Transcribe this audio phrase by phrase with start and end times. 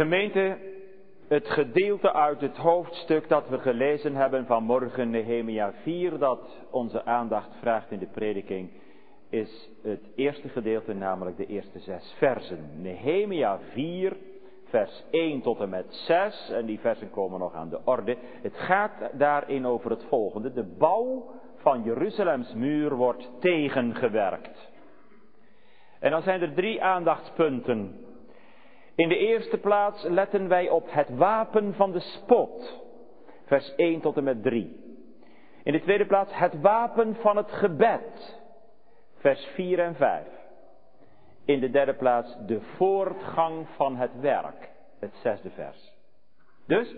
[0.00, 0.58] Gemeente,
[1.28, 7.56] het gedeelte uit het hoofdstuk dat we gelezen hebben vanmorgen, Nehemia 4, dat onze aandacht
[7.60, 8.70] vraagt in de prediking,
[9.30, 12.70] is het eerste gedeelte, namelijk de eerste zes versen.
[12.82, 14.16] Nehemia 4,
[14.64, 18.16] vers 1 tot en met 6, en die versen komen nog aan de orde.
[18.42, 20.52] Het gaat daarin over het volgende.
[20.52, 24.70] De bouw van Jeruzalems muur wordt tegengewerkt.
[25.98, 28.08] En dan zijn er drie aandachtspunten.
[29.00, 32.84] In de eerste plaats letten wij op het wapen van de spot.
[33.46, 34.98] Vers 1 tot en met 3.
[35.62, 38.40] In de tweede plaats het wapen van het gebed.
[39.14, 40.26] Vers 4 en 5.
[41.44, 44.70] In de derde plaats de voortgang van het werk.
[44.98, 45.92] Het zesde vers.
[46.66, 46.94] Dus,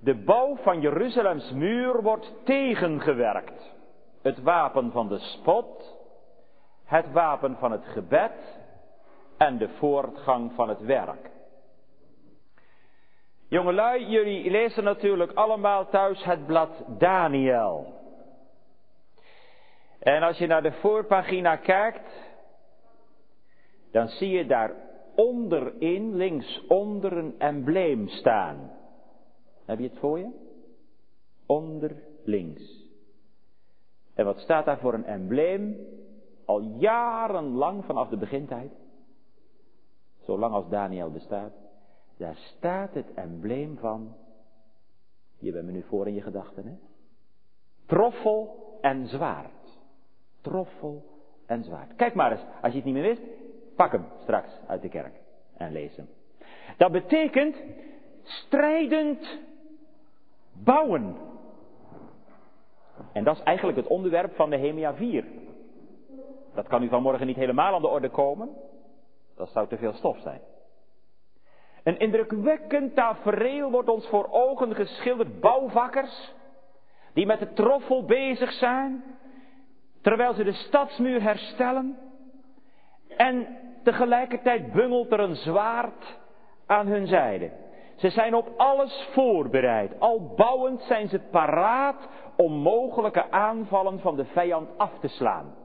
[0.00, 3.74] de bouw van Jeruzalems muur wordt tegengewerkt.
[4.22, 5.98] Het wapen van de spot,
[6.84, 8.62] het wapen van het gebed
[9.36, 11.30] en de voortgang van het werk.
[13.48, 18.02] Jongelui, jullie lezen natuurlijk allemaal thuis het blad Daniel.
[19.98, 22.32] En als je naar de voorpagina kijkt,
[23.92, 24.74] dan zie je daar
[25.14, 28.70] onderin, linksonder, een embleem staan.
[29.64, 30.30] Heb je het voor je?
[31.46, 32.82] Onder links.
[34.14, 35.76] En wat staat daar voor een embleem?
[36.44, 38.72] Al jarenlang vanaf de begintijd.
[40.24, 41.52] Zolang als Daniel bestaat.
[42.16, 44.14] Daar staat het embleem van.
[45.38, 46.72] Je bent me nu voor in je gedachten, hè?
[47.86, 49.78] Troffel en zwaard.
[50.40, 51.04] Troffel
[51.46, 51.94] en zwaard.
[51.96, 53.22] Kijk maar eens, als je het niet meer wist,
[53.76, 55.14] pak hem straks uit de kerk
[55.56, 56.08] en lees hem.
[56.76, 57.56] Dat betekent
[58.22, 59.38] strijdend
[60.52, 61.16] bouwen.
[63.12, 65.24] En dat is eigenlijk het onderwerp van Nehemia 4.
[66.54, 68.48] Dat kan u vanmorgen niet helemaal aan de orde komen.
[69.36, 70.40] Dat zou te veel stof zijn.
[71.82, 75.40] Een indrukwekkend tafereel wordt ons voor ogen geschilderd.
[75.40, 76.32] Bouwvakkers,
[77.12, 79.04] die met de troffel bezig zijn,
[80.02, 81.98] terwijl ze de stadsmuur herstellen.
[83.16, 86.18] En tegelijkertijd bungelt er een zwaard
[86.66, 87.50] aan hun zijde.
[87.96, 90.00] Ze zijn op alles voorbereid.
[90.00, 95.63] Al bouwend zijn ze paraat om mogelijke aanvallen van de vijand af te slaan.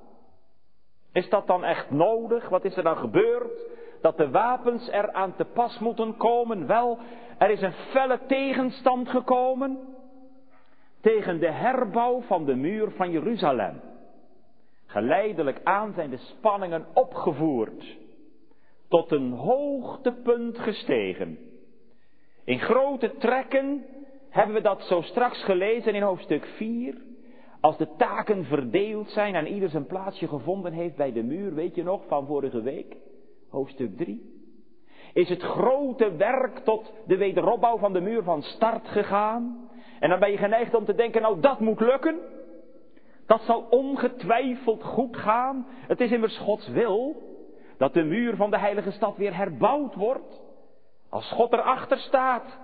[1.11, 2.49] Is dat dan echt nodig?
[2.49, 3.67] Wat is er dan gebeurd?
[4.01, 6.67] Dat de wapens er aan te pas moeten komen?
[6.67, 6.97] Wel,
[7.37, 9.79] er is een felle tegenstand gekomen
[11.01, 13.81] tegen de herbouw van de muur van Jeruzalem.
[14.85, 17.97] Geleidelijk aan zijn de spanningen opgevoerd,
[18.87, 21.37] tot een hoogtepunt gestegen.
[22.43, 23.85] In grote trekken
[24.29, 27.08] hebben we dat zo straks gelezen in hoofdstuk 4.
[27.61, 31.75] Als de taken verdeeld zijn en ieder zijn plaatsje gevonden heeft bij de muur, weet
[31.75, 32.97] je nog, van vorige week,
[33.49, 34.37] hoofdstuk 3.
[35.13, 39.69] Is het grote werk tot de wederopbouw van de muur van start gegaan?
[39.99, 42.19] En dan ben je geneigd om te denken, nou dat moet lukken.
[43.25, 45.67] Dat zal ongetwijfeld goed gaan.
[45.69, 47.15] Het is immers Gods wil
[47.77, 50.41] dat de muur van de heilige stad weer herbouwd wordt.
[51.09, 52.57] Als God erachter staat,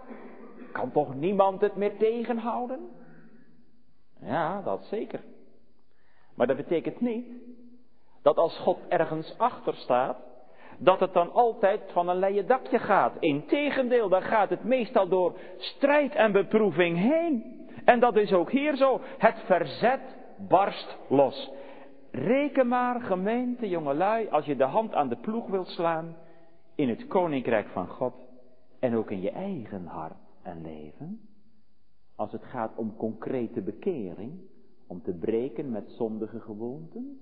[0.71, 2.79] kan toch niemand het meer tegenhouden?
[4.21, 5.21] Ja, dat zeker.
[6.35, 7.25] Maar dat betekent niet
[8.21, 10.17] dat als God ergens achter staat,
[10.77, 13.13] dat het dan altijd van een leien dakje gaat.
[13.19, 17.63] Integendeel, dan gaat het meestal door strijd en beproeving heen.
[17.85, 19.01] En dat is ook hier zo.
[19.17, 20.01] Het verzet
[20.37, 21.51] barst los.
[22.11, 26.15] Reken maar, gemeente, jongelui, als je de hand aan de ploeg wilt slaan
[26.75, 28.13] in het koninkrijk van God
[28.79, 31.34] en ook in je eigen hart en leven.
[32.15, 34.39] Als het gaat om concrete bekering,
[34.87, 37.19] om te breken met zondige gewoonten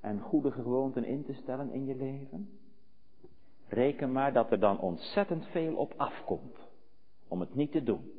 [0.00, 2.50] en goede gewoonten in te stellen in je leven.
[3.68, 6.58] Reken maar dat er dan ontzettend veel op afkomt
[7.28, 8.10] om het niet te doen.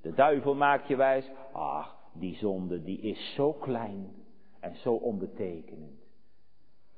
[0.00, 4.10] De duivel maakt je wijs, ach, die zonde die is zo klein
[4.60, 6.00] en zo onbetekenend.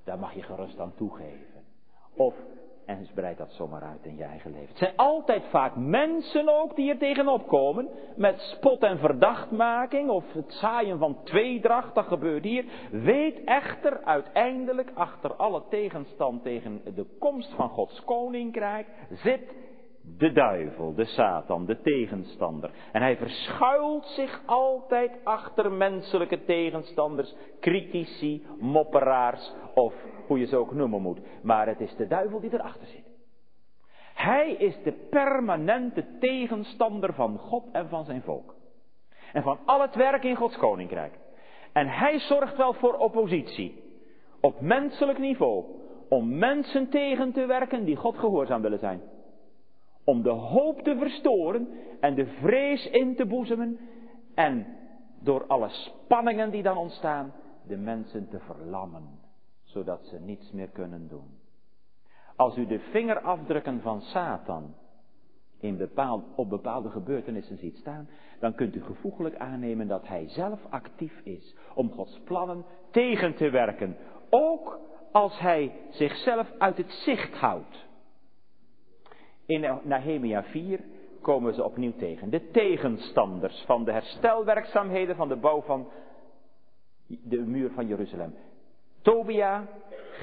[0.05, 1.65] Daar mag je gerust aan toegeven.
[2.15, 2.35] Of
[2.87, 4.69] en spreid dat zomaar uit in je eigen leven.
[4.69, 7.89] Het zijn altijd vaak mensen ook die er tegenop komen.
[8.17, 11.95] Met spot en verdachtmaking of het zaaien van tweedracht.
[11.95, 12.65] Dat gebeurt hier.
[12.91, 19.55] Weet echter uiteindelijk achter alle tegenstand tegen de komst van Gods koninkrijk zit
[20.19, 22.71] de duivel, de Satan, de tegenstander.
[22.93, 29.95] En hij verschuilt zich altijd achter menselijke tegenstanders, critici, mopperaars of
[30.27, 31.21] hoe je ze ook noemen moet.
[31.43, 33.13] Maar het is de duivel die erachter zit.
[34.15, 38.55] Hij is de permanente tegenstander van God en van zijn volk.
[39.33, 41.19] En van al het werk in Gods koninkrijk.
[41.73, 43.83] En hij zorgt wel voor oppositie.
[44.41, 45.65] Op menselijk niveau.
[46.09, 49.01] Om mensen tegen te werken die God gehoorzaam willen zijn.
[50.05, 51.69] Om de hoop te verstoren
[52.01, 53.79] en de vrees in te boezemen
[54.35, 54.67] en
[55.21, 57.33] door alle spanningen die dan ontstaan,
[57.67, 59.19] de mensen te verlammen,
[59.75, 61.39] zodat ze niets meer kunnen doen.
[62.37, 64.75] Als u de vingerafdrukken van Satan
[65.61, 68.09] in bepaald, op bepaalde gebeurtenissen ziet staan,
[68.41, 73.51] dan kunt u gevoeglijk aannemen dat hij zelf actief is om Gods plannen tegen te
[73.51, 73.97] werken.
[74.31, 74.79] Ook
[75.13, 77.87] als hij zichzelf uit het zicht houdt.
[79.47, 80.81] In Nehemia 4
[81.21, 82.31] komen ze opnieuw tegen.
[82.31, 85.89] De tegenstanders van de herstelwerkzaamheden van de bouw van
[87.07, 88.35] de muur van Jeruzalem.
[89.05, 89.67] Tobia,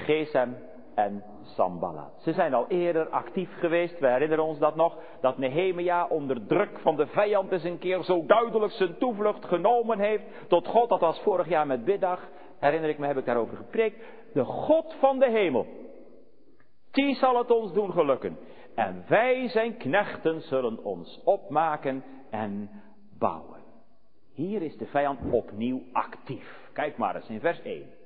[0.04, 0.56] Gesem
[0.94, 2.22] en Sambalat.
[2.22, 3.98] Ze zijn al eerder actief geweest.
[3.98, 4.98] We herinneren ons dat nog.
[5.20, 9.98] Dat Nehemia onder druk van de vijand eens een keer zo duidelijk zijn toevlucht genomen
[9.98, 10.88] heeft tot God.
[10.88, 12.28] Dat was vorig jaar met biddag.
[12.58, 14.04] Herinner ik me, heb ik daarover gepreekt.
[14.32, 15.66] De God van de hemel.
[16.90, 18.38] Die zal het ons doen gelukken.
[18.74, 22.70] En wij zijn knechten zullen ons opmaken en
[23.18, 23.60] bouwen.
[24.34, 26.70] Hier is de vijand opnieuw actief.
[26.72, 28.00] Kijk maar eens in vers 1.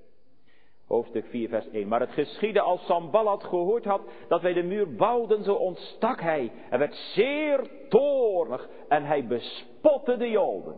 [0.86, 1.88] Hoofdstuk 4, vers 1.
[1.88, 6.52] Maar het geschiedde als Sambalat gehoord had dat wij de muur bouwden, zo ontstak hij.
[6.54, 10.76] Hij werd zeer toornig en hij bespotte de Joden.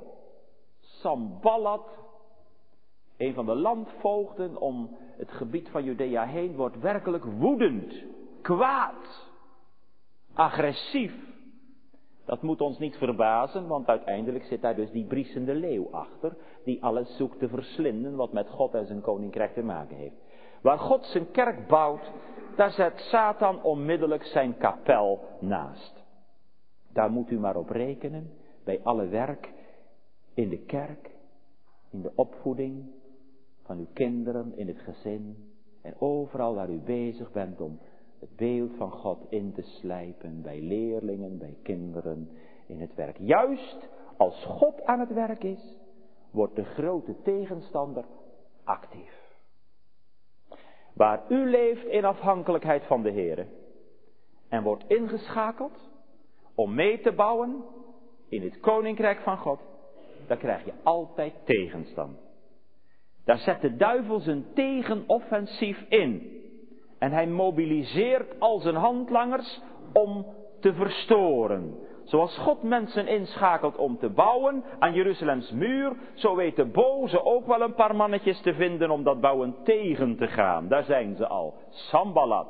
[0.81, 1.90] Sambalat,
[3.16, 8.05] een van de landvoogden om het gebied van Judea heen, wordt werkelijk woedend,
[8.43, 9.31] kwaad,
[10.34, 11.12] agressief.
[12.29, 16.83] Dat moet ons niet verbazen, want uiteindelijk zit daar dus die briesende leeuw achter, die
[16.83, 20.15] alles zoekt te verslinden wat met God en zijn koninkrijk te maken heeft.
[20.63, 22.13] Waar God zijn kerk bouwt,
[22.57, 26.05] daar zet Satan onmiddellijk zijn kapel naast.
[26.93, 28.31] Daar moet u maar op rekenen,
[28.65, 29.53] bij alle werk
[30.35, 31.11] in de kerk,
[31.91, 32.85] in de opvoeding
[33.63, 35.53] van uw kinderen, in het gezin
[35.83, 37.79] en overal waar u bezig bent om
[38.20, 42.31] het beeld van God in te slijpen bij leerlingen, bij kinderen
[42.67, 43.17] in het werk.
[43.19, 45.76] Juist als God aan het werk is,
[46.31, 48.05] wordt de grote tegenstander
[48.65, 49.26] actief.
[50.94, 53.47] Waar u leeft in afhankelijkheid van de Heer
[54.49, 55.91] en wordt ingeschakeld
[56.55, 57.65] om mee te bouwen
[58.29, 59.61] in het koninkrijk van God,
[60.26, 62.19] dan krijg je altijd tegenstand.
[63.25, 66.38] Daar zet de duivel zijn tegenoffensief in.
[66.99, 69.61] En hij mobiliseert al zijn handlangers
[69.93, 70.27] om
[70.61, 71.87] te verstoren.
[72.05, 77.47] Zoals God mensen inschakelt om te bouwen aan Jeruzalems muur, zo weet de boze ook
[77.47, 80.69] wel een paar mannetjes te vinden om dat bouwen tegen te gaan.
[80.69, 81.55] Daar zijn ze al.
[81.69, 82.49] Sambalat,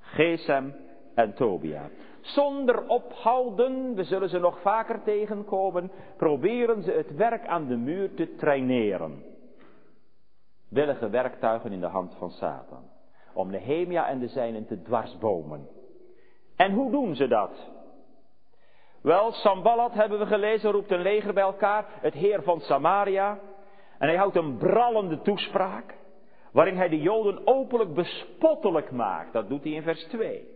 [0.00, 0.74] Gesem
[1.14, 1.90] en Tobia.
[2.20, 8.14] Zonder ophouden, we zullen ze nog vaker tegenkomen, proberen ze het werk aan de muur
[8.14, 9.22] te traineren.
[10.68, 12.82] Willige werktuigen in de hand van Satan.
[13.38, 15.68] Om Nehemia en de zijnen te dwarsbomen.
[16.56, 17.70] En hoe doen ze dat?
[19.02, 23.38] Wel, Sambalat hebben we gelezen, roept een leger bij elkaar, het heer van Samaria.
[23.98, 25.94] En hij houdt een brallende toespraak,
[26.52, 29.32] waarin hij de Joden openlijk bespottelijk maakt.
[29.32, 30.48] Dat doet hij in vers 2.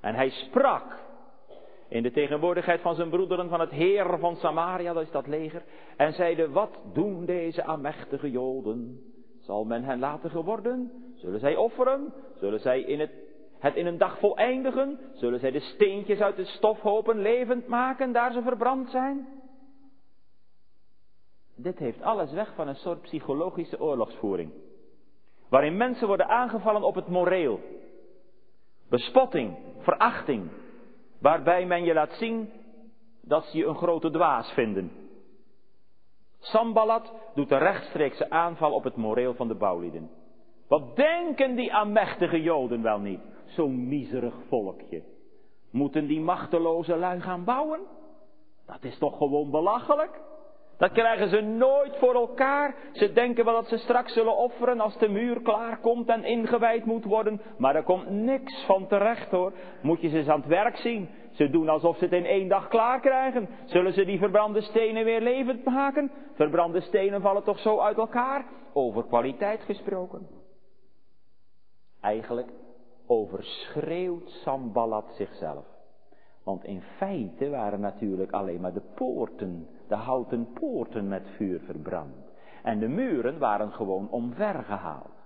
[0.00, 0.98] En hij sprak
[1.88, 5.62] in de tegenwoordigheid van zijn broederen van het heer van Samaria, dat is dat leger,
[5.96, 9.00] en zeide, wat doen deze amechtige Joden?
[9.38, 11.08] Zal men hen laten geworden?
[11.20, 12.12] Zullen zij offeren?
[12.38, 13.10] Zullen zij in het
[13.60, 14.98] het in een dag voleindigen?
[15.14, 19.28] Zullen zij de steentjes uit de stofhopen levend maken, daar ze verbrand zijn?
[21.56, 24.52] Dit heeft alles weg van een soort psychologische oorlogsvoering.
[25.48, 27.60] Waarin mensen worden aangevallen op het moreel.
[28.88, 30.50] Bespotting, verachting.
[31.18, 32.52] Waarbij men je laat zien
[33.20, 34.92] dat ze je een grote dwaas vinden.
[36.38, 40.19] Sambalat doet een rechtstreekse aanval op het moreel van de bouwlieden.
[40.70, 43.20] Wat denken die aanmächtige Joden wel niet?
[43.44, 45.02] Zo'n miserig volkje.
[45.70, 47.80] Moeten die machteloze lui gaan bouwen?
[48.66, 50.20] Dat is toch gewoon belachelijk?
[50.78, 52.74] Dat krijgen ze nooit voor elkaar.
[52.92, 56.84] Ze denken wel dat ze straks zullen offeren als de muur klaar komt en ingewijd
[56.84, 57.40] moet worden.
[57.58, 59.52] Maar er komt niks van terecht hoor.
[59.82, 61.08] Moet je ze eens aan het werk zien.
[61.32, 63.48] Ze doen alsof ze het in één dag klaar krijgen.
[63.64, 66.10] Zullen ze die verbrande stenen weer levend maken?
[66.34, 68.44] Verbrande stenen vallen toch zo uit elkaar?
[68.72, 70.39] Over kwaliteit gesproken.
[72.00, 72.48] Eigenlijk
[73.06, 75.64] overschreeuwt Sambalat zichzelf.
[76.44, 82.32] Want in feite waren natuurlijk alleen maar de poorten, de houten poorten met vuur verbrand.
[82.62, 85.18] En de muren waren gewoon omvergehaald.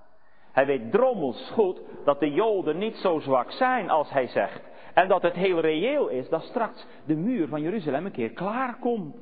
[0.53, 4.63] Hij weet drommels goed dat de Joden niet zo zwak zijn als hij zegt.
[4.95, 8.79] En dat het heel reëel is dat straks de muur van Jeruzalem een keer klaar
[8.79, 9.17] komt.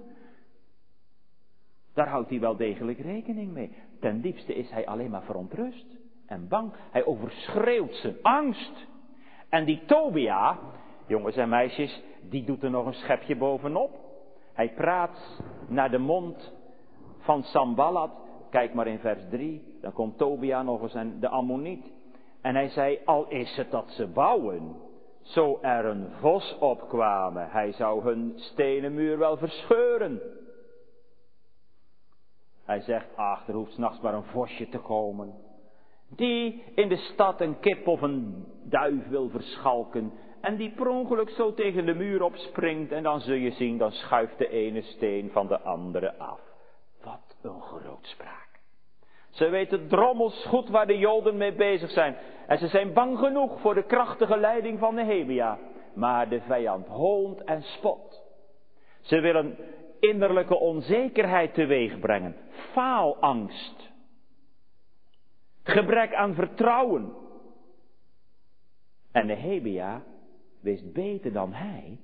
[1.94, 3.76] Daar houdt hij wel degelijk rekening mee.
[4.00, 6.01] Ten diepste is hij alleen maar verontrust
[6.32, 6.72] en bang.
[6.90, 8.86] Hij overschreeuwt zijn angst.
[9.48, 10.58] En die Tobia,
[11.06, 13.90] jongens en meisjes, die doet er nog een schepje bovenop.
[14.52, 16.52] Hij praat naar de mond
[17.18, 18.10] van Sambalat.
[18.50, 19.78] Kijk maar in vers 3.
[19.80, 21.92] Dan komt Tobia nog eens en de Ammoniet.
[22.40, 24.76] En hij zei, al is het dat ze bouwen,
[25.22, 30.20] zo er een vos opkwamen, hij zou hun stenen muur wel verscheuren.
[32.64, 35.34] Hij zegt, ach, er hoeft s'nachts maar een vosje te komen.
[36.16, 40.12] Die in de stad een kip of een duif wil verschalken.
[40.40, 42.92] En die per ongeluk zo tegen de muur opspringt.
[42.92, 46.40] En dan zul je zien, dan schuift de ene steen van de andere af.
[47.04, 48.48] Wat een grootspraak.
[49.30, 52.16] Ze weten drommels goed waar de Joden mee bezig zijn.
[52.46, 55.58] En ze zijn bang genoeg voor de krachtige leiding van Nehemia.
[55.94, 58.22] Maar de vijand hoont en spot.
[59.00, 59.56] Ze willen
[60.00, 62.36] innerlijke onzekerheid teweeg brengen.
[62.50, 63.91] Faalangst.
[65.62, 67.12] Gebrek aan vertrouwen.
[69.12, 70.02] En Nehemia
[70.60, 72.00] wist beter dan hij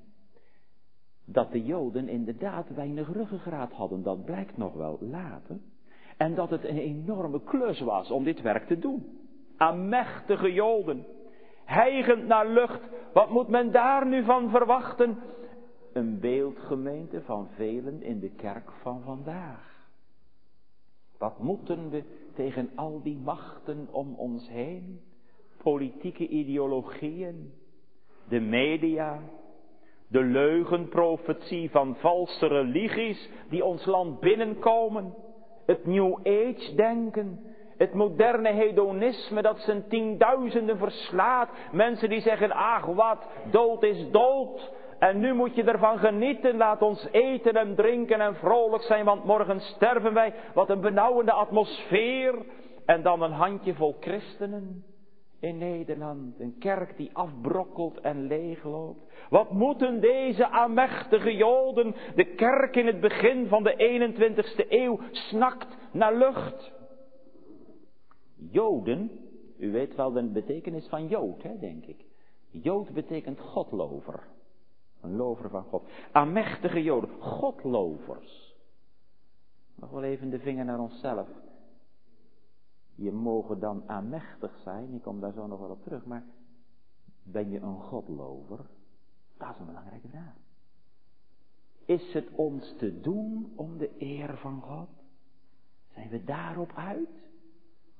[1.24, 4.02] dat de Joden inderdaad weinig ruggengraat hadden.
[4.02, 5.56] Dat blijkt nog wel later.
[6.16, 9.18] En dat het een enorme klus was om dit werk te doen.
[9.56, 11.06] Aan mechtige Joden.
[11.64, 12.80] Hijgend naar lucht.
[13.12, 15.18] Wat moet men daar nu van verwachten?
[15.92, 19.68] Een beeldgemeente van velen in de kerk van vandaag.
[21.18, 22.04] Wat moeten we
[22.38, 25.00] tegen al die machten om ons heen?
[25.62, 27.52] Politieke ideologieën,
[28.28, 29.20] de media,
[30.08, 35.14] de leugenprofetie van valse religies die ons land binnenkomen,
[35.66, 37.40] het New Age denken,
[37.76, 44.72] het moderne hedonisme dat zijn tienduizenden verslaat, mensen die zeggen, ach wat, dood is dood,
[44.98, 46.56] en nu moet je ervan genieten.
[46.56, 50.34] Laat ons eten en drinken en vrolijk zijn, want morgen sterven wij.
[50.54, 52.34] Wat een benauwende atmosfeer.
[52.84, 54.84] En dan een handjevol christenen
[55.40, 56.40] in Nederland.
[56.40, 59.12] Een kerk die afbrokkelt en leegloopt.
[59.30, 65.76] Wat moeten deze aanmächtige Joden, de kerk in het begin van de 21ste eeuw, snakt
[65.92, 66.72] naar lucht.
[68.50, 69.10] Joden,
[69.58, 72.04] u weet wel de betekenis van Jood, hè, denk ik.
[72.50, 74.22] Jood betekent godlover.
[75.00, 75.88] Een lover van God.
[76.12, 78.56] Aanmächtige Joden, godlovers.
[79.74, 81.28] Nog wel even de vinger naar onszelf.
[82.94, 86.24] Je mogen dan aanmächtig zijn, ik kom daar zo nog wel op terug, maar
[87.22, 88.58] ben je een godlover?
[89.36, 90.34] Dat is een belangrijke vraag.
[91.84, 94.88] Is het ons te doen om de eer van God?
[95.94, 97.08] Zijn we daarop uit?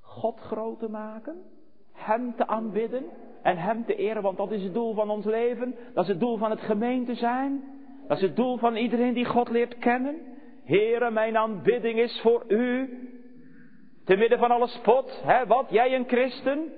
[0.00, 1.42] God groot te maken?
[1.92, 3.04] Hem te aanbidden?
[3.42, 5.74] En Hem te eren, want dat is het doel van ons leven.
[5.94, 7.62] Dat is het doel van het gemeente zijn.
[8.08, 10.16] Dat is het doel van iedereen die God leert kennen.
[10.64, 12.98] Heere, mijn aanbidding is voor U.
[14.04, 16.72] Te midden van alle spot, hè, wat, jij een christen?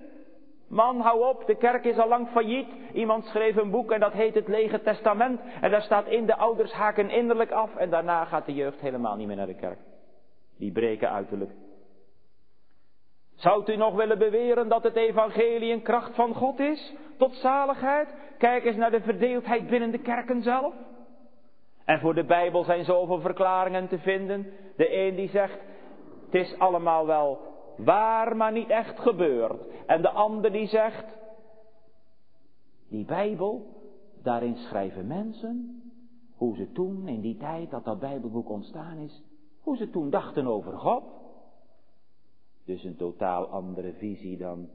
[0.68, 2.68] Man, hou op, de kerk is al lang failliet.
[2.92, 5.40] Iemand schreef een boek en dat heet het Lege Testament.
[5.60, 9.16] En daar staat in, de ouders haken innerlijk af en daarna gaat de jeugd helemaal
[9.16, 9.78] niet meer naar de kerk.
[10.58, 11.50] Die breken uiterlijk.
[13.40, 16.94] Zou u nog willen beweren dat het evangelie een kracht van God is?
[17.18, 18.14] Tot zaligheid?
[18.38, 20.74] Kijk eens naar de verdeeldheid binnen de kerken zelf.
[21.84, 24.52] En voor de Bijbel zijn zoveel verklaringen te vinden.
[24.76, 25.58] De een die zegt,
[26.24, 27.38] het is allemaal wel
[27.76, 29.60] waar, maar niet echt gebeurd.
[29.86, 31.18] En de ander die zegt,
[32.88, 33.66] die Bijbel,
[34.22, 35.82] daarin schrijven mensen
[36.36, 39.22] hoe ze toen, in die tijd dat dat Bijbelboek ontstaan is,
[39.60, 41.19] hoe ze toen dachten over God.
[42.64, 44.68] Dus een totaal andere visie dan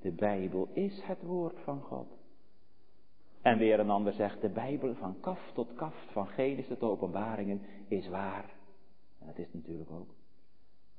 [0.00, 2.06] de Bijbel is het woord van God.
[3.42, 7.62] En weer een ander zegt, de Bijbel van kaft tot kaft, van Genesis tot openbaringen,
[7.88, 8.44] is waar.
[9.20, 10.14] En dat is natuurlijk ook.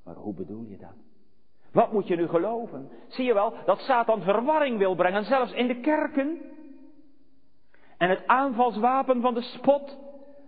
[0.03, 0.95] Maar hoe bedoel je dat?
[1.71, 2.89] Wat moet je nu geloven?
[3.07, 6.41] Zie je wel dat Satan verwarring wil brengen, zelfs in de kerken.
[7.97, 9.97] En het aanvalswapen van de spot,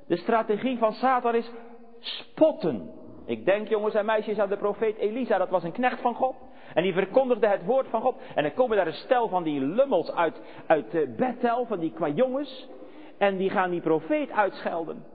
[0.08, 1.52] de strategie van Satan is
[2.00, 2.92] spotten.
[3.26, 5.38] Ik denk, jongens en meisjes, aan de profeet Elisa.
[5.38, 6.36] Dat was een knecht van God.
[6.74, 8.16] En die verkondigde het woord van God.
[8.36, 11.92] En dan komen daar een stel van die lummels uit, uit uh, Bethel, van die
[11.92, 12.70] qua jongens.
[13.18, 15.06] En die gaan die profeet uitschelden.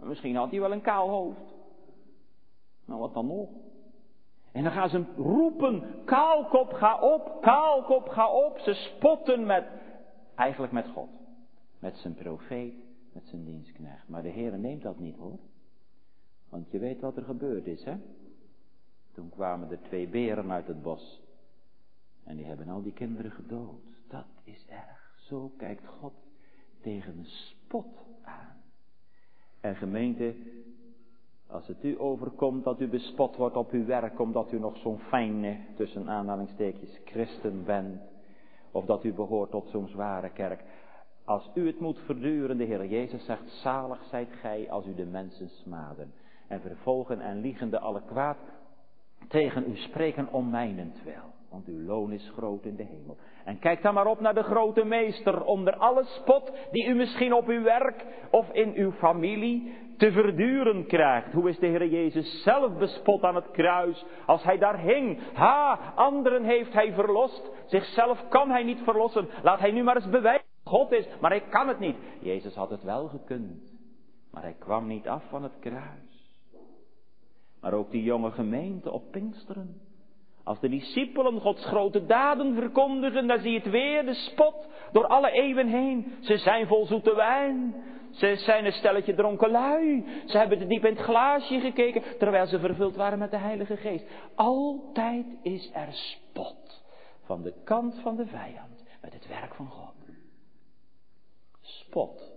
[0.00, 1.54] Misschien had hij wel een kaal hoofd.
[2.84, 3.48] Nou, wat dan nog?
[4.52, 8.58] En dan gaan ze roepen, kaalkop ga op, kaalkop ga op.
[8.58, 9.64] Ze spotten met,
[10.34, 11.08] eigenlijk met God.
[11.78, 12.74] Met zijn profeet,
[13.12, 14.08] met zijn dienstknecht.
[14.08, 15.38] Maar de Heer neemt dat niet hoor.
[16.48, 17.96] Want je weet wat er gebeurd is, hè?
[19.12, 21.22] Toen kwamen er twee beren uit het bos.
[22.24, 23.82] En die hebben al die kinderen gedood.
[24.08, 25.14] Dat is erg.
[25.16, 26.12] Zo kijkt God
[26.80, 27.86] tegen een spot
[28.22, 28.62] aan.
[29.60, 30.34] En gemeente,
[31.46, 34.98] als het u overkomt dat u bespot wordt op uw werk omdat u nog zo'n
[34.98, 38.00] fijne, tussen aanhalingstekens, christen bent.
[38.70, 40.64] Of dat u behoort tot zo'n zware kerk.
[41.24, 45.06] Als u het moet verduren, de Heer Jezus zegt, zalig zijt gij als u de
[45.06, 46.12] mensen smaden.
[46.48, 48.36] En vervolgen en liegende alle kwaad
[49.28, 51.36] tegen u spreken om mijnentwil.
[51.50, 53.16] Want uw loon is groot in de hemel.
[53.44, 57.32] En kijk dan maar op naar de grote meester onder alle spot die u misschien
[57.32, 61.32] op uw werk of in uw familie te verduren krijgt.
[61.32, 65.18] Hoe is de Heer Jezus zelf bespot aan het kruis als hij daar hing?
[65.32, 67.50] Ha, anderen heeft hij verlost.
[67.66, 69.28] Zichzelf kan hij niet verlossen.
[69.42, 71.96] Laat hij nu maar eens bewijzen God is, maar hij kan het niet.
[72.20, 73.72] Jezus had het wel gekund,
[74.30, 76.07] maar hij kwam niet af van het kruis.
[77.60, 79.80] Maar ook die jonge gemeente op Pinksteren.
[80.44, 85.06] Als de discipelen Gods grote daden verkondigen, dan zie je het weer, de spot, door
[85.06, 86.12] alle eeuwen heen.
[86.20, 87.74] Ze zijn vol zoete wijn.
[88.10, 90.04] Ze zijn een stelletje dronken lui.
[90.26, 93.76] Ze hebben te diep in het glaasje gekeken, terwijl ze vervuld waren met de Heilige
[93.76, 94.04] Geest.
[94.34, 96.82] Altijd is er spot
[97.22, 99.94] van de kant van de vijand met het werk van God.
[101.60, 102.32] Spot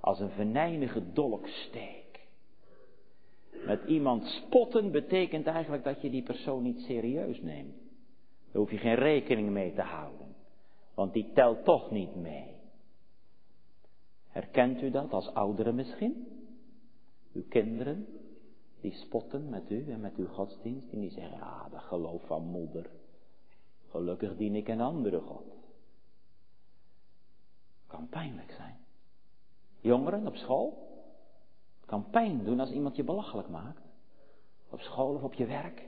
[0.00, 2.01] als een venijnige dolksteek.
[3.66, 7.74] Met iemand spotten betekent eigenlijk dat je die persoon niet serieus neemt.
[8.52, 10.34] Daar hoef je geen rekening mee te houden.
[10.94, 12.54] Want die telt toch niet mee.
[14.28, 16.26] Herkent u dat als ouderen misschien?
[17.32, 18.06] Uw kinderen,
[18.80, 20.92] die spotten met u en met uw godsdienst.
[20.92, 22.90] En die zeggen, ja, dat geloof van moeder.
[23.90, 25.44] Gelukkig dien ik een andere God.
[27.86, 28.76] Kan pijnlijk zijn.
[29.80, 30.81] Jongeren op school,
[31.92, 33.82] kan pijn doen als iemand je belachelijk maakt.
[34.70, 35.82] Op school of op je werk.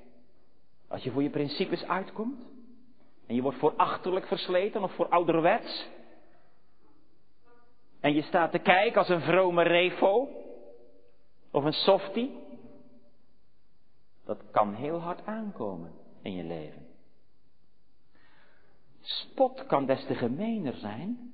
[0.88, 2.46] Als je voor je principes uitkomt.
[3.26, 5.88] En je wordt voor achterlijk versleten of voor ouderwets.
[8.00, 10.28] En je staat te kijken als een vrome refo.
[11.50, 12.38] Of een softie.
[14.24, 15.92] Dat kan heel hard aankomen
[16.22, 16.86] in je leven.
[19.00, 21.33] Spot kan des te gemener zijn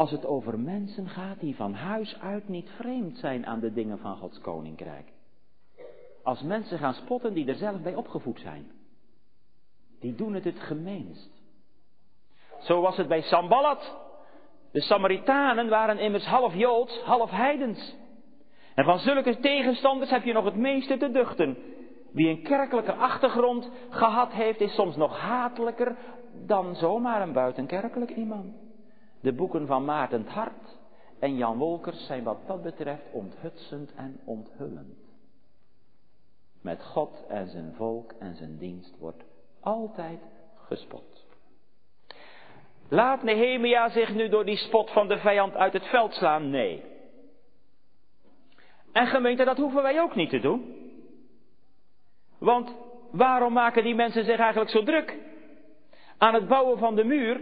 [0.00, 3.98] als het over mensen gaat die van huis uit niet vreemd zijn aan de dingen
[3.98, 5.12] van Gods koninkrijk.
[6.22, 8.70] Als mensen gaan spotten die er zelf bij opgevoed zijn.
[10.00, 11.30] Die doen het het gemeenst.
[12.60, 13.96] Zo was het bij Sambalat.
[14.72, 17.96] De Samaritanen waren immers half Joods, half Heidens.
[18.74, 21.56] En van zulke tegenstanders heb je nog het meeste te duchten.
[22.12, 25.96] Wie een kerkelijke achtergrond gehad heeft, is soms nog hatelijker
[26.46, 28.59] dan zomaar een buitenkerkelijk iemand.
[29.20, 30.78] De boeken van Maarten Hart
[31.18, 34.98] en Jan Wolkers zijn wat dat betreft onthutsend en onthullend.
[36.60, 39.24] Met God en zijn volk en zijn dienst wordt
[39.60, 40.20] altijd
[40.56, 41.26] gespot.
[42.88, 46.50] Laat Nehemia zich nu door die spot van de vijand uit het veld slaan?
[46.50, 46.84] Nee.
[48.92, 50.74] En gemeente, dat hoeven wij ook niet te doen.
[52.38, 52.74] Want
[53.10, 55.18] waarom maken die mensen zich eigenlijk zo druk?
[56.18, 57.40] Aan het bouwen van de muur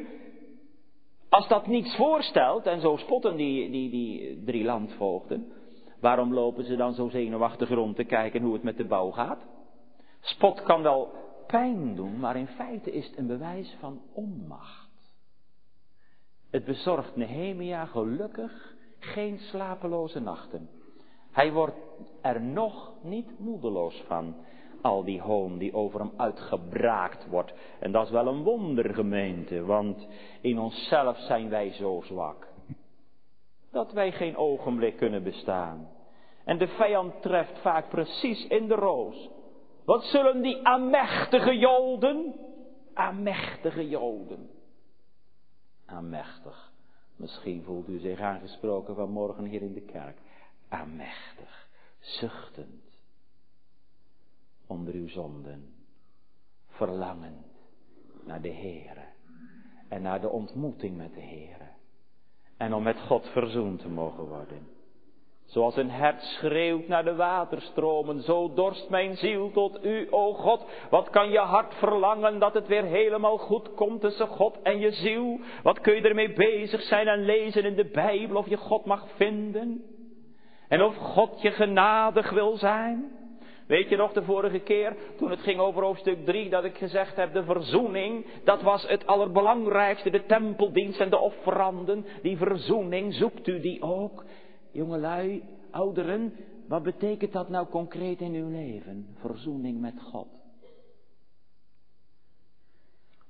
[1.28, 5.52] als dat niets voorstelt, en zo spotten die, die, die drie landvoogden,
[6.00, 9.46] waarom lopen ze dan zo zenuwachtig rond te kijken hoe het met de bouw gaat?
[10.20, 11.12] Spot kan wel
[11.46, 14.88] pijn doen, maar in feite is het een bewijs van onmacht.
[16.50, 20.68] Het bezorgt Nehemia gelukkig geen slapeloze nachten.
[21.32, 21.76] Hij wordt
[22.22, 24.34] er nog niet moedeloos van
[24.80, 27.52] al die hoon die over hem uitgebraakt wordt.
[27.78, 30.06] En dat is wel een wonder, gemeente, want
[30.40, 32.46] in onszelf zijn wij zo zwak.
[33.70, 35.88] Dat wij geen ogenblik kunnen bestaan.
[36.44, 39.28] En de vijand treft vaak precies in de roos.
[39.84, 42.34] Wat zullen die amechtige Joden?
[42.94, 44.50] Amechtige Joden.
[45.86, 46.72] Amechtig.
[47.16, 50.18] Misschien voelt u zich aangesproken vanmorgen hier in de kerk.
[50.68, 51.68] Amechtig.
[51.98, 52.87] Zuchtend
[54.68, 55.74] onder uw zonden.
[56.66, 57.46] Verlangend
[58.24, 59.06] naar de Heere.
[59.88, 61.68] En naar de ontmoeting met de Heere.
[62.56, 64.76] En om met God verzoend te mogen worden.
[65.44, 70.64] Zoals een hert schreeuwt naar de waterstromen, zo dorst mijn ziel tot u, o God.
[70.90, 74.90] Wat kan je hart verlangen dat het weer helemaal goed komt tussen God en je
[74.90, 75.40] ziel?
[75.62, 79.08] Wat kun je ermee bezig zijn en lezen in de Bijbel of je God mag
[79.16, 79.84] vinden?
[80.68, 83.17] En of God je genadig wil zijn?
[83.68, 87.16] Weet je nog de vorige keer, toen het ging over hoofdstuk 3, dat ik gezegd
[87.16, 92.04] heb, de verzoening, dat was het allerbelangrijkste, de tempeldienst en de offeranden.
[92.22, 94.24] Die verzoening, zoekt u die ook?
[94.72, 96.32] Jongelui, ouderen,
[96.68, 99.06] wat betekent dat nou concreet in uw leven?
[99.14, 100.28] Verzoening met God.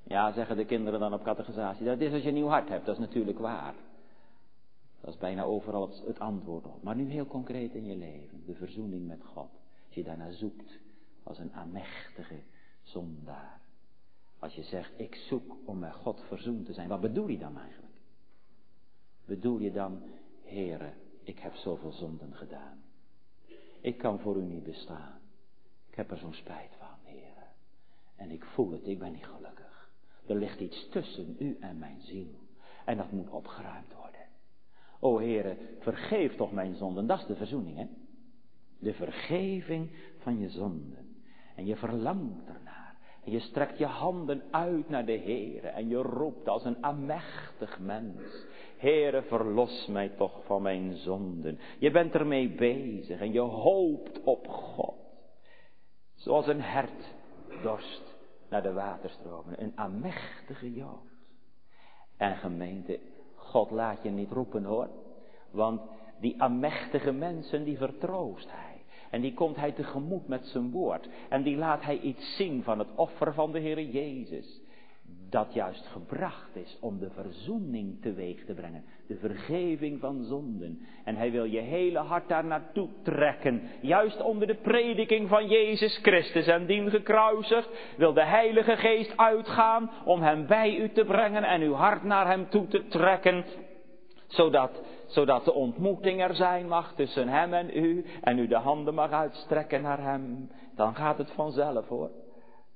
[0.04, 2.86] Ja, zeggen de kinderen dan op catechisatie, dat is als je een nieuw hart hebt,
[2.86, 3.74] dat is natuurlijk waar.
[5.00, 6.82] Dat is bijna overal het antwoord op.
[6.82, 9.57] Maar nu heel concreet in je leven, de verzoening met God
[9.98, 10.78] je daarnaar zoekt
[11.22, 12.42] als een amechtige
[12.82, 13.60] zondaar.
[14.38, 17.58] Als je zegt, ik zoek om met God verzoend te zijn, wat bedoel je dan
[17.58, 17.94] eigenlijk?
[19.24, 20.02] Bedoel je dan,
[20.44, 22.82] Heere, ik heb zoveel zonden gedaan.
[23.80, 25.20] Ik kan voor u niet bestaan.
[25.88, 27.46] Ik heb er zo'n spijt van, Heere.
[28.16, 29.90] En ik voel het, ik ben niet gelukkig.
[30.26, 32.38] Er ligt iets tussen u en mijn ziel.
[32.84, 34.26] En dat moet opgeruimd worden.
[35.00, 37.06] O Heere, vergeef toch mijn zonden.
[37.06, 37.86] Dat is de verzoening, hè?
[38.78, 41.08] De vergeving van je zonden.
[41.56, 42.96] En je verlangt ernaar.
[43.24, 45.68] En je strekt je handen uit naar de Heere.
[45.68, 48.46] En je roept als een amechtig mens.
[48.76, 51.58] Heere, verlos mij toch van mijn zonden.
[51.78, 54.96] Je bent ermee bezig en je hoopt op God.
[56.14, 57.14] Zoals een hert
[57.62, 58.16] dorst
[58.50, 59.62] naar de waterstromen.
[59.62, 61.08] Een amechtige Jood.
[62.16, 63.00] En gemeente,
[63.34, 64.88] God laat je niet roepen hoor.
[65.50, 65.80] Want
[66.20, 68.67] die amechtige mensen, die vertroost hij.
[69.10, 71.08] En die komt hij tegemoet met zijn woord.
[71.28, 74.60] En die laat hij iets zien van het offer van de Heer Jezus.
[75.30, 78.84] Dat juist gebracht is om de verzoening teweeg te brengen.
[79.06, 80.86] De vergeving van zonden.
[81.04, 83.62] En hij wil je hele hart daar naartoe trekken.
[83.80, 87.68] Juist onder de prediking van Jezus Christus en dien gekruisigd.
[87.96, 92.26] Wil de Heilige Geest uitgaan om hem bij u te brengen en uw hart naar
[92.26, 93.44] hem toe te trekken.
[94.26, 98.94] Zodat zodat de ontmoeting er zijn mag tussen hem en u, en u de handen
[98.94, 102.10] mag uitstrekken naar hem, dan gaat het vanzelf hoor.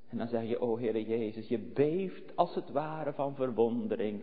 [0.09, 4.23] En dan zeg je, o Heere Jezus, je beeft als het ware van verwondering.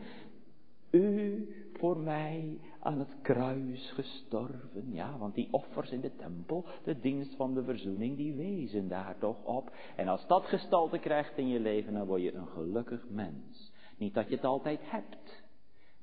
[0.92, 4.94] U voor mij aan het kruis gestorven.
[4.94, 9.16] Ja, want die offers in de tempel, de dienst van de verzoening, die wezen daar
[9.20, 9.72] toch op.
[9.96, 13.72] En als dat gestalte krijgt in je leven, dan word je een gelukkig mens.
[13.98, 15.44] Niet dat je het altijd hebt,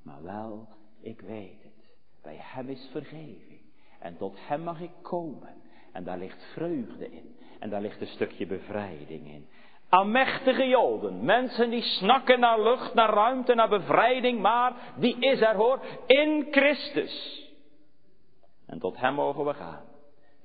[0.03, 0.69] maar wel,
[1.01, 1.65] ik weet.
[2.26, 3.60] Bij Hem is vergeving.
[3.98, 5.62] En tot Hem mag ik komen.
[5.92, 7.36] En daar ligt vreugde in.
[7.58, 9.48] En daar ligt een stukje bevrijding in.
[9.88, 15.54] Amechtige Joden, mensen die snakken naar lucht, naar ruimte, naar bevrijding, maar die is er
[15.54, 17.44] hoor, in Christus.
[18.66, 19.84] En tot Hem mogen we gaan,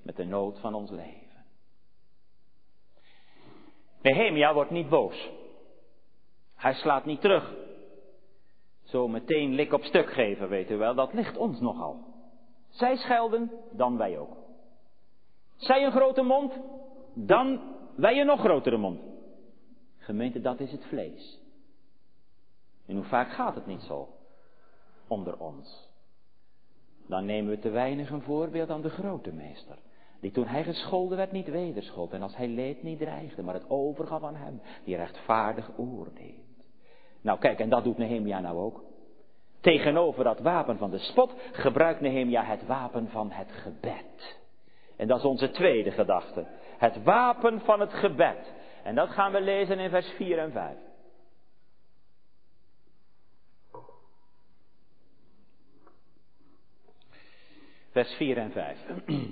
[0.03, 1.45] met de nood van ons leven.
[4.01, 5.29] Nehemia wordt niet boos.
[6.55, 7.53] Hij slaat niet terug
[8.91, 12.04] zo meteen lik op stuk geven, weet u wel, dat ligt ons nogal.
[12.69, 14.38] Zij schelden, dan wij ook.
[15.56, 16.60] Zij een grote mond,
[17.13, 17.62] dan
[17.95, 19.01] wij een nog grotere mond.
[19.97, 21.39] Gemeente, dat is het vlees.
[22.86, 24.08] En hoe vaak gaat het niet zo
[25.08, 25.89] onder ons?
[27.08, 29.77] Dan nemen we te weinig een voorbeeld aan de grote meester.
[30.19, 32.12] Die toen hij gescholden werd niet wederschold.
[32.12, 34.62] En als hij leed niet dreigde, maar het overgaf aan hem.
[34.84, 36.40] Die rechtvaardig oordeelt.
[37.21, 38.84] Nou kijk, en dat doet Nehemia nou ook.
[39.62, 44.39] Tegenover dat wapen van de spot gebruikt Nehemia het wapen van het gebed.
[44.97, 46.45] En dat is onze tweede gedachte.
[46.77, 48.53] Het wapen van het gebed.
[48.84, 50.75] En dat gaan we lezen in vers 4 en 5.
[57.91, 58.79] Vers 4 en 5.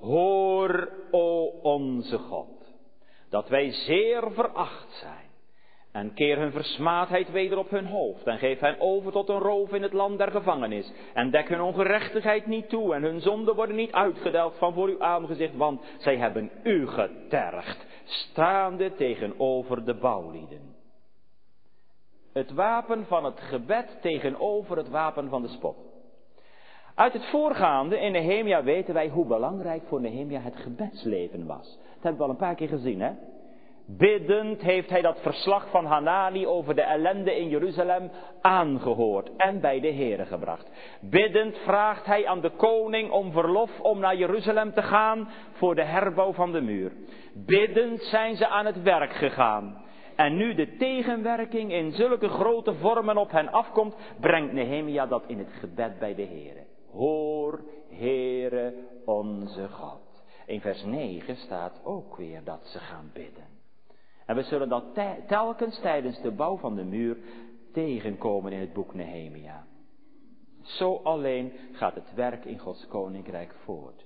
[0.00, 2.74] Hoor, o onze God,
[3.28, 5.23] dat wij zeer veracht zijn
[5.94, 8.26] en keer hun versmaadheid weder op hun hoofd.
[8.26, 10.92] En geef hen over tot een roof in het land der gevangenis.
[11.12, 12.94] En dek hun ongerechtigheid niet toe.
[12.94, 15.56] En hun zonden worden niet uitgedeld van voor uw aangezicht.
[15.56, 17.86] Want zij hebben u getergd.
[18.04, 20.74] Staande tegenover de bouwlieden.
[22.32, 25.76] Het wapen van het gebed tegenover het wapen van de spot.
[26.94, 31.78] Uit het voorgaande in Nehemia weten wij hoe belangrijk voor Nehemia het gebedsleven was.
[31.78, 33.12] Dat hebben we al een paar keer gezien, hè?
[33.86, 39.80] Biddend heeft hij dat verslag van Hanani over de ellende in Jeruzalem aangehoord en bij
[39.80, 40.70] de Here gebracht.
[41.00, 45.84] Biddend vraagt hij aan de koning om verlof om naar Jeruzalem te gaan voor de
[45.84, 46.92] herbouw van de muur.
[47.34, 49.82] Biddend zijn ze aan het werk gegaan.
[50.16, 55.38] En nu de tegenwerking in zulke grote vormen op hen afkomt, brengt Nehemia dat in
[55.38, 56.66] het gebed bij de Here.
[56.92, 60.24] Hoor, Heere, onze God.
[60.46, 63.53] In vers 9 staat ook weer dat ze gaan bidden.
[64.26, 64.84] En we zullen dat
[65.26, 67.16] telkens tijdens de bouw van de muur
[67.72, 69.66] tegenkomen in het boek Nehemia.
[70.62, 74.04] Zo alleen gaat het werk in Gods koninkrijk voort.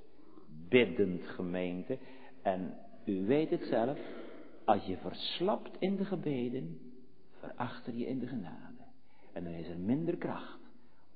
[0.68, 1.98] Biddend gemeente.
[2.42, 3.98] En u weet het zelf,
[4.64, 6.78] als je verslapt in de gebeden,
[7.38, 8.84] verachter je in de genade.
[9.32, 10.60] En dan is er minder kracht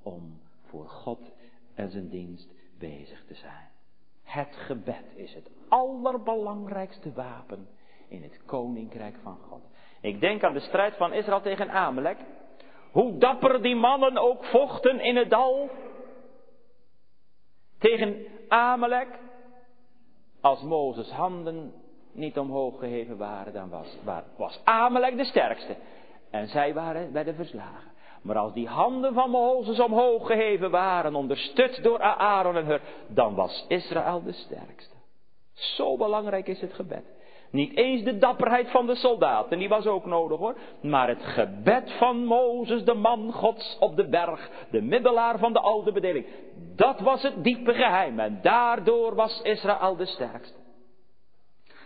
[0.03, 1.33] om voor God
[1.75, 3.69] en zijn dienst bezig te zijn.
[4.23, 7.69] Het gebed is het allerbelangrijkste wapen
[8.13, 9.61] in het koninkrijk van God.
[10.01, 12.17] Ik denk aan de strijd van Israël tegen Amalek.
[12.91, 15.71] Hoe dapper die mannen ook vochten in het dal.
[17.79, 19.09] Tegen Amalek.
[20.41, 21.73] Als Mozes handen
[22.13, 23.99] niet omhoog geheven waren, dan was,
[24.37, 25.77] was Amalek de sterkste.
[26.31, 27.91] En zij waren bij de verslagen.
[28.23, 33.35] Maar als die handen van Mozes omhoog geheven waren, ondersteund door Aaron en Hur, dan
[33.35, 34.97] was Israël de sterkste.
[35.53, 37.05] Zo belangrijk is het gebed.
[37.53, 40.57] Niet eens de dapperheid van de soldaten, die was ook nodig hoor.
[40.83, 45.61] Maar het gebed van Mozes, de man Gods op de berg, de middelaar van de
[45.61, 46.27] oude bedeling.
[46.77, 50.61] Dat was het diepe geheim en daardoor was Israël de sterkste.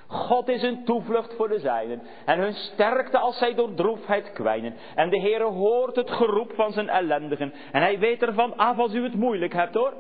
[0.07, 4.75] God is een toevlucht voor de zijnen en hun sterkte als zij door droefheid kwijnen.
[4.95, 8.95] En de Heere hoort het geroep van zijn ellendigen en hij weet ervan af als
[8.95, 9.95] u het moeilijk hebt hoor.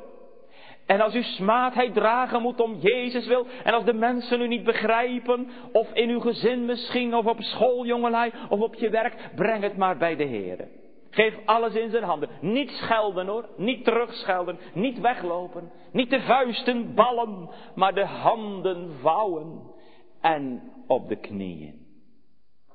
[0.86, 4.64] En als u smaadheid dragen moet om Jezus wil, en als de mensen u niet
[4.64, 9.62] begrijpen, of in uw gezin misschien, of op school, jongelui, of op je werk, breng
[9.62, 10.68] het maar bij de Heer.
[11.10, 12.28] Geef alles in zijn handen.
[12.40, 19.60] Niet schelden hoor, niet terugschelden, niet weglopen, niet de vuisten ballen, maar de handen vouwen
[20.20, 21.86] en op de knieën.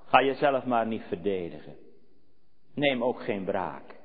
[0.05, 1.75] Ga jezelf maar niet verdedigen.
[2.75, 4.00] Neem ook geen braak.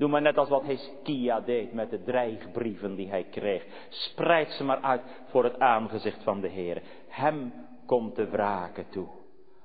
[0.00, 3.66] Doe maar net als wat Heskia deed met de dreigbrieven die hij kreeg.
[3.88, 6.82] Spreid ze maar uit voor het aangezicht van de Heer.
[7.08, 7.52] Hem
[7.86, 9.08] komt de wraken toe.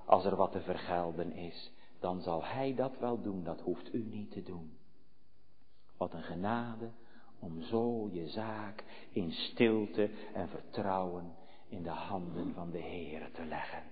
[0.05, 3.43] Als er wat te vergelden is, dan zal hij dat wel doen.
[3.43, 4.77] Dat hoeft u niet te doen.
[5.97, 6.89] Wat een genade
[7.39, 11.35] om zo je zaak in stilte en vertrouwen
[11.69, 13.83] in de handen van de Heer te leggen.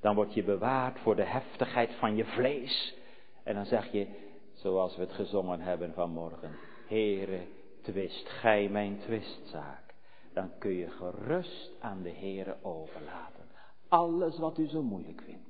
[0.00, 2.94] Dan word je bewaard voor de heftigheid van je vlees.
[3.42, 4.28] En dan zeg je,
[4.60, 6.56] zoals we het gezongen hebben vanmorgen.
[6.86, 7.40] Heere,
[7.82, 9.94] twist gij mijn twistzaak.
[10.32, 13.44] Dan kun je gerust aan de Heere overlaten.
[13.88, 15.48] Alles wat u zo moeilijk vindt.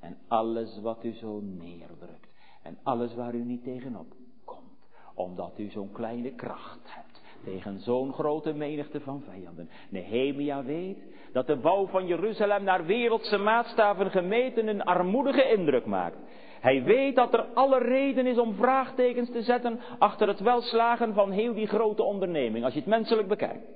[0.00, 2.34] En alles wat u zo neerdrukt.
[2.62, 4.14] En alles waar u niet tegenop
[4.44, 4.88] komt.
[5.14, 7.22] Omdat u zo'n kleine kracht hebt.
[7.44, 9.68] Tegen zo'n grote menigte van vijanden.
[9.88, 10.98] Nehemia weet
[11.32, 16.16] dat de bouw van Jeruzalem naar wereldse maatstaven gemeten een armoedige indruk maakt.
[16.64, 21.30] Hij weet dat er alle reden is om vraagtekens te zetten achter het welslagen van
[21.30, 23.66] heel die grote onderneming, als je het menselijk bekijkt.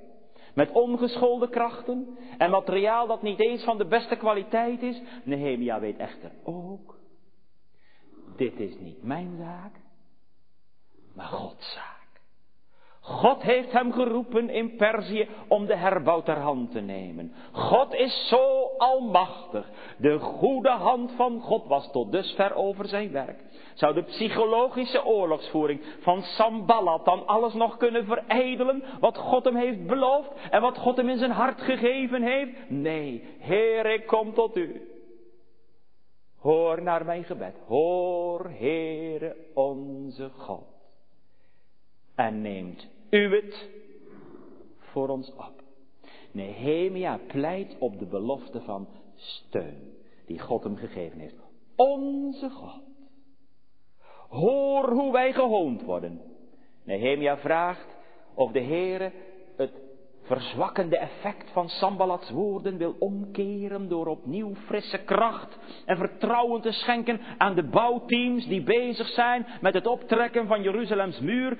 [0.53, 5.01] Met ongeschoolde krachten en materiaal dat niet eens van de beste kwaliteit is.
[5.23, 6.99] Nehemia weet echter ook,
[8.35, 9.73] dit is niet mijn zaak,
[11.15, 11.98] maar Gods zaak.
[13.09, 17.33] God heeft hem geroepen in Perzië om de herbouw ter hand te nemen.
[17.51, 19.69] God is zo almachtig.
[19.97, 23.43] De goede hand van God was tot dusver over zijn werk.
[23.73, 29.87] Zou de psychologische oorlogsvoering van Sambalat dan alles nog kunnen verijdelen wat God hem heeft
[29.87, 32.69] beloofd en wat God hem in zijn hart gegeven heeft?
[32.69, 34.81] Nee, Heer, ik kom tot u.
[36.39, 37.55] Hoor naar mijn gebed.
[37.67, 40.67] Hoor, Heere, onze God.
[42.15, 43.69] En neemt u het
[44.79, 45.61] voor ons op.
[46.31, 49.93] Nehemia pleit op de belofte van steun
[50.25, 51.35] die God hem gegeven heeft.
[51.75, 52.81] Onze God.
[54.29, 56.21] Hoor hoe wij gehoond worden.
[56.83, 57.97] Nehemia vraagt
[58.33, 59.11] of de Heere
[59.57, 59.71] het
[60.21, 67.19] verzwakkende effect van Sambalats woorden wil omkeren door opnieuw frisse kracht en vertrouwen te schenken
[67.37, 71.59] aan de bouwteams die bezig zijn met het optrekken van Jeruzalems muur.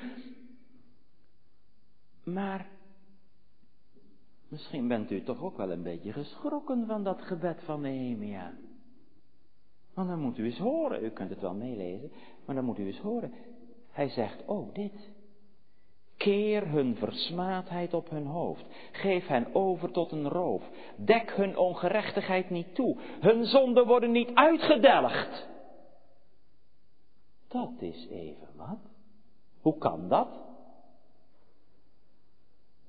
[2.34, 2.68] Maar
[4.48, 8.54] misschien bent u toch ook wel een beetje geschrokken van dat gebed van Nehemia.
[9.94, 12.12] Want dan moet u eens horen, u kunt het wel meelezen,
[12.46, 13.34] maar dan moet u eens horen.
[13.92, 15.12] Hij zegt, oh dit.
[16.18, 18.66] Keer hun versmaadheid op hun hoofd.
[18.92, 20.64] Geef hen over tot een roof.
[20.96, 22.98] Dek hun ongerechtigheid niet toe.
[23.20, 25.48] Hun zonden worden niet uitgedelgd.
[27.48, 28.80] Dat is even wat.
[29.62, 30.49] Hoe kan dat?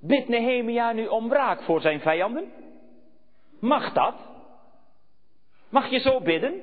[0.00, 2.52] Bidt Nehemia nu om wraak voor zijn vijanden?
[3.60, 4.14] Mag dat?
[5.68, 6.62] Mag je zo bidden?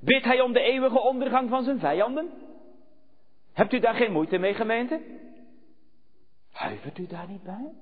[0.00, 2.30] Bidt hij om de eeuwige ondergang van zijn vijanden?
[3.52, 5.00] Hebt u daar geen moeite mee, gemeente?
[6.50, 7.72] Huivert u daar niet bij?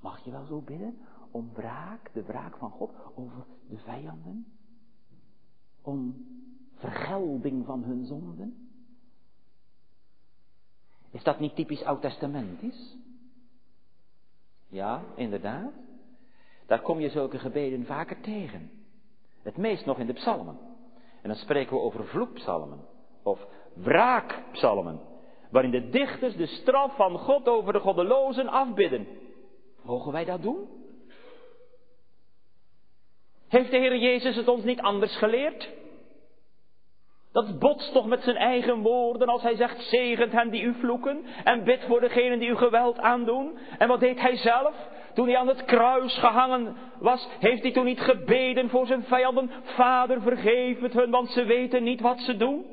[0.00, 0.98] Mag je wel zo bidden
[1.30, 4.46] om wraak, de wraak van God over de vijanden?
[5.82, 6.26] Om
[6.74, 8.68] vergelding van hun zonden?
[11.10, 12.96] Is dat niet typisch oud-testamentisch?
[14.72, 15.72] Ja, inderdaad.
[16.66, 18.70] Daar kom je zulke gebeden vaker tegen.
[19.42, 20.58] Het meest nog in de psalmen.
[21.22, 22.80] En dan spreken we over vloekpsalmen.
[23.22, 25.00] Of wraakpsalmen.
[25.50, 29.06] Waarin de dichters de straf van God over de goddelozen afbidden.
[29.82, 30.68] Mogen wij dat doen?
[33.48, 35.70] Heeft de Heer Jezus het ons niet anders geleerd?
[37.32, 41.24] Dat botst toch met zijn eigen woorden als hij zegt, zegent hen die u vloeken
[41.44, 43.58] en bid voor degenen die u geweld aandoen.
[43.78, 44.74] En wat deed hij zelf?
[45.14, 49.50] Toen hij aan het kruis gehangen was, heeft hij toen niet gebeden voor zijn vijanden,
[49.62, 52.64] Vader vergeef het hun, want ze weten niet wat ze doen.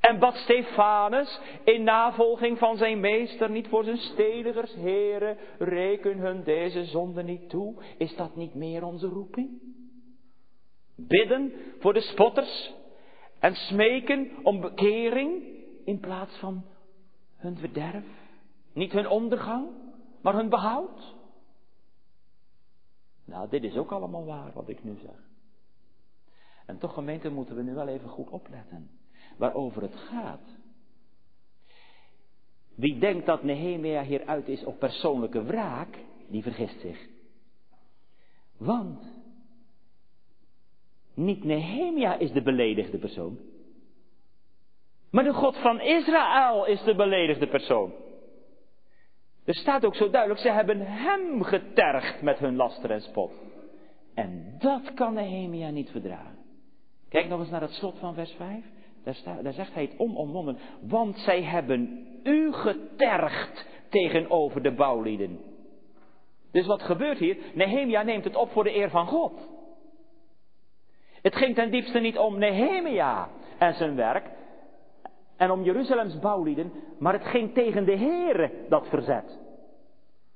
[0.00, 6.42] En bad Stefanus in navolging van zijn meester niet voor zijn stedigers, heren, reken hun
[6.44, 7.74] deze zonde niet toe.
[7.98, 9.60] Is dat niet meer onze roeping?
[10.96, 12.72] Bidden voor de spotters
[13.42, 15.42] en smeken om bekering
[15.84, 16.64] in plaats van
[17.36, 18.04] hun verderf.
[18.72, 19.68] Niet hun ondergang,
[20.20, 21.14] maar hun behoud.
[23.24, 25.30] Nou, dit is ook allemaal waar wat ik nu zeg.
[26.66, 28.90] En toch gemeente moeten we nu wel even goed opletten
[29.36, 30.48] waarover het gaat.
[32.74, 37.08] Wie denkt dat Nehemia hier uit is op persoonlijke wraak, die vergist zich.
[38.56, 39.21] Want
[41.14, 43.38] niet Nehemia is de beledigde persoon.
[45.10, 47.92] Maar de God van Israël is de beledigde persoon.
[49.44, 53.32] Er staat ook zo duidelijk, ze hebben hem getergd met hun laster en spot.
[54.14, 56.38] En dat kan Nehemia niet verdragen.
[57.08, 58.64] Kijk nog eens naar het slot van vers 5.
[59.04, 60.58] Daar, daar zegt hij het onomwonden.
[60.80, 65.40] Want zij hebben u getergd tegenover de bouwlieden.
[66.52, 67.36] Dus wat gebeurt hier?
[67.54, 69.48] Nehemia neemt het op voor de eer van God.
[71.22, 74.30] Het ging ten diepste niet om Nehemia en zijn werk
[75.36, 79.38] en om Jeruzalems bouwlieden, maar het ging tegen de Heere dat verzet.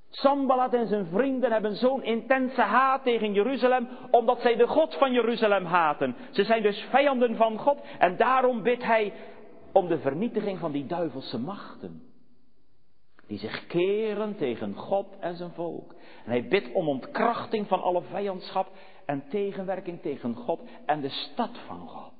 [0.08, 5.12] Sambalat en zijn vrienden hebben zo'n intense haat tegen Jeruzalem, omdat zij de God van
[5.12, 6.16] Jeruzalem haten.
[6.30, 9.12] Ze zijn dus vijanden van God en daarom bidt hij
[9.72, 12.02] om de vernietiging van die duivelse machten.
[13.26, 15.94] Die zich keren tegen God en zijn volk.
[16.24, 18.68] En hij bidt om ontkrachting van alle vijandschap
[19.06, 22.12] en tegenwerking tegen God en de stad van God.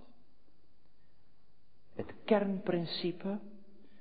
[1.95, 3.39] Het kernprincipe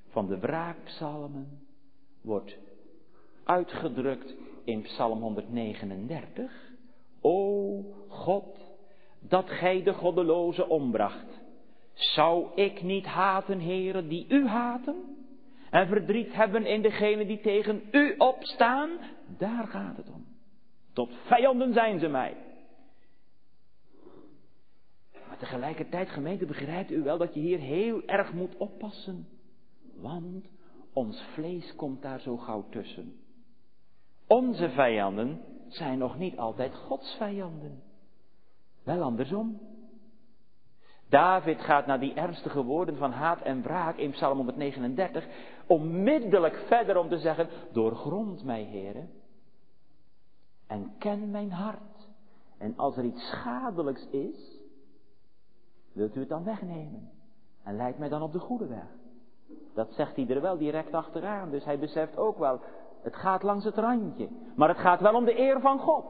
[0.10, 1.68] van de wraakpsalmen
[2.22, 2.58] wordt
[3.44, 6.52] uitgedrukt in Psalm 139.
[7.22, 8.58] O God,
[9.20, 11.44] dat gij de goddeloze ombracht.
[11.94, 14.96] Zou ik niet haten, heren, die u haten?
[15.70, 18.90] En verdriet hebben in degenen die tegen u opstaan?
[19.38, 20.26] Daar gaat het om.
[20.94, 22.45] Tot vijanden zijn ze mij.
[25.36, 29.28] Maar tegelijkertijd, gemeente, begrijpt u wel dat je hier heel erg moet oppassen.
[29.96, 30.46] Want
[30.94, 33.16] ons vlees komt daar zo gauw tussen.
[34.28, 37.84] Onze vijanden zijn nog niet altijd Gods vijanden.
[38.84, 39.60] Wel andersom.
[41.10, 45.28] David gaat naar die ernstige woorden van haat en wraak in Psalm 139
[45.68, 49.10] onmiddellijk verder om te zeggen, doorgrond mij, heren,
[50.68, 52.08] en ken mijn hart.
[52.58, 54.55] En als er iets schadelijks is,
[55.96, 57.10] wilt u het dan wegnemen
[57.64, 58.88] en leid mij dan op de goede weg.
[59.74, 62.60] Dat zegt hij er wel direct achteraan, dus hij beseft ook wel,
[63.02, 64.30] het gaat langs het randje.
[64.56, 66.06] Maar het gaat wel om de eer van God.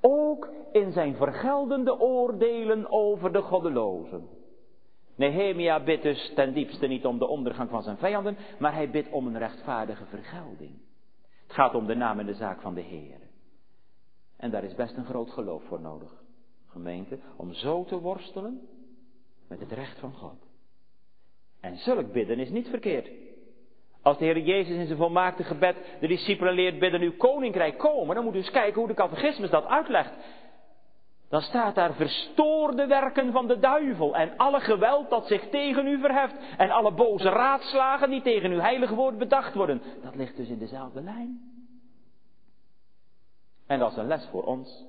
[0.00, 4.28] Ook in zijn vergeldende oordelen over de goddelozen.
[5.14, 9.10] Nehemia bidt dus ten diepste niet om de ondergang van zijn vijanden, maar hij bidt
[9.10, 10.78] om een rechtvaardige vergelding.
[11.42, 13.20] Het gaat om de naam en de zaak van de Heer.
[14.36, 16.22] En daar is best een groot geloof voor nodig,
[16.66, 18.68] gemeente, om zo te worstelen
[19.48, 20.46] met het recht van God.
[21.60, 23.10] En zulk bidden is niet verkeerd.
[24.02, 28.14] Als de Heer Jezus in zijn volmaakte gebed de discipelen leert bidden, uw koninkrijk komen,
[28.14, 30.12] dan moet u eens kijken hoe de catechismus dat uitlegt.
[31.28, 36.00] Dan staat daar verstoorde werken van de duivel en alle geweld dat zich tegen u
[36.00, 39.82] verheft en alle boze raadslagen die tegen uw heilige woord bedacht worden.
[40.02, 41.40] Dat ligt dus in dezelfde lijn.
[43.66, 44.84] En dat is een les voor ons.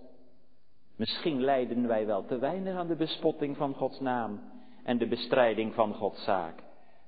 [0.99, 4.39] Misschien lijden wij wel te weinig aan de bespotting van Gods naam
[4.83, 6.63] en de bestrijding van Gods zaak.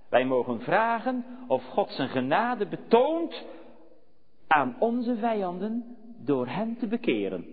[0.10, 3.46] Wij mogen vragen of God zijn genade betoont
[4.48, 7.46] aan onze vijanden door hen te bekeren.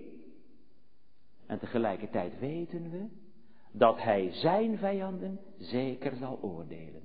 [1.46, 3.06] En tegelijkertijd weten we
[3.72, 7.02] dat Hij zijn vijanden zeker zal oordelen.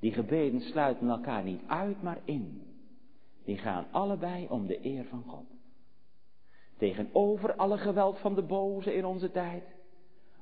[0.00, 2.62] Die gebeden sluiten elkaar niet uit, maar in.
[3.44, 5.46] Die gaan allebei om de eer van God.
[6.76, 9.64] Tegenover alle geweld van de boze in onze tijd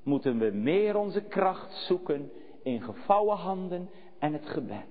[0.03, 2.31] moeten we meer onze kracht zoeken
[2.63, 4.87] in gevouwen handen en het gebed.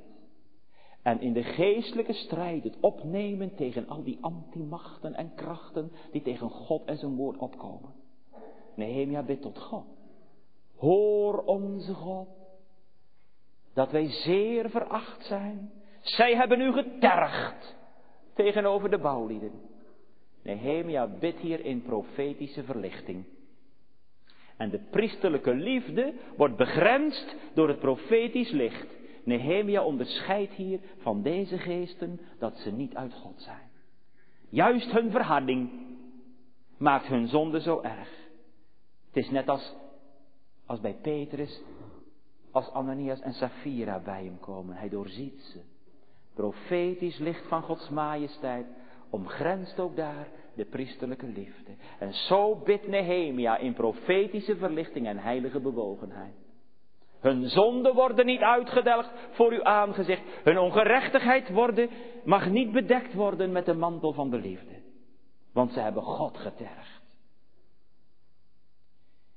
[1.02, 6.50] En in de geestelijke strijd het opnemen tegen al die antimachten en krachten die tegen
[6.50, 7.94] God en zijn woord opkomen.
[8.76, 9.86] Nehemia bidt tot God.
[10.76, 12.28] Hoor onze God,
[13.74, 15.72] dat wij zeer veracht zijn.
[16.02, 17.76] Zij hebben u getergd
[18.34, 19.71] tegenover de bouwlieden.
[20.42, 23.26] Nehemia bidt hier in profetische verlichting.
[24.58, 28.88] En de priesterlijke liefde wordt begrensd door het profetisch licht.
[29.24, 33.70] Nehemia onderscheidt hier van deze geesten dat ze niet uit God zijn.
[34.50, 35.70] Juist hun verharding
[36.78, 38.10] maakt hun zonde zo erg.
[39.08, 39.76] Het is net als,
[40.66, 41.62] als bij Petrus,
[42.52, 44.76] als Ananias en Safira bij hem komen.
[44.76, 45.60] Hij doorziet ze.
[46.34, 48.66] Profetisch licht van Gods majesteit
[49.12, 51.72] omgrenst ook daar de priesterlijke liefde.
[52.00, 56.36] En zo bidt Nehemia in profetische verlichting en heilige bewogenheid.
[57.20, 60.22] Hun zonden worden niet uitgedelgd voor uw aangezicht.
[60.44, 61.90] Hun ongerechtigheid worden,
[62.24, 64.82] mag niet bedekt worden met de mantel van de liefde.
[65.54, 67.02] Want ze hebben God getergd.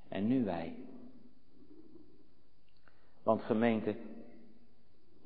[0.08, 0.74] En nu wij.
[3.22, 3.96] Want gemeente,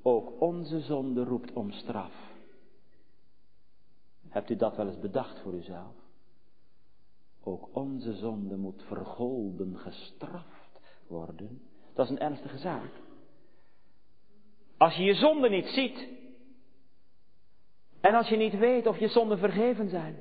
[0.03, 2.28] ook onze zonde roept om straf.
[4.29, 5.95] Hebt u dat wel eens bedacht voor uzelf?
[7.43, 11.63] Ook onze zonde moet vergolden, gestraft worden.
[11.95, 12.91] Dat is een ernstige zaak.
[14.77, 16.09] Als je je zonde niet ziet,
[18.01, 20.19] en als je niet weet of je zonden vergeven zijn,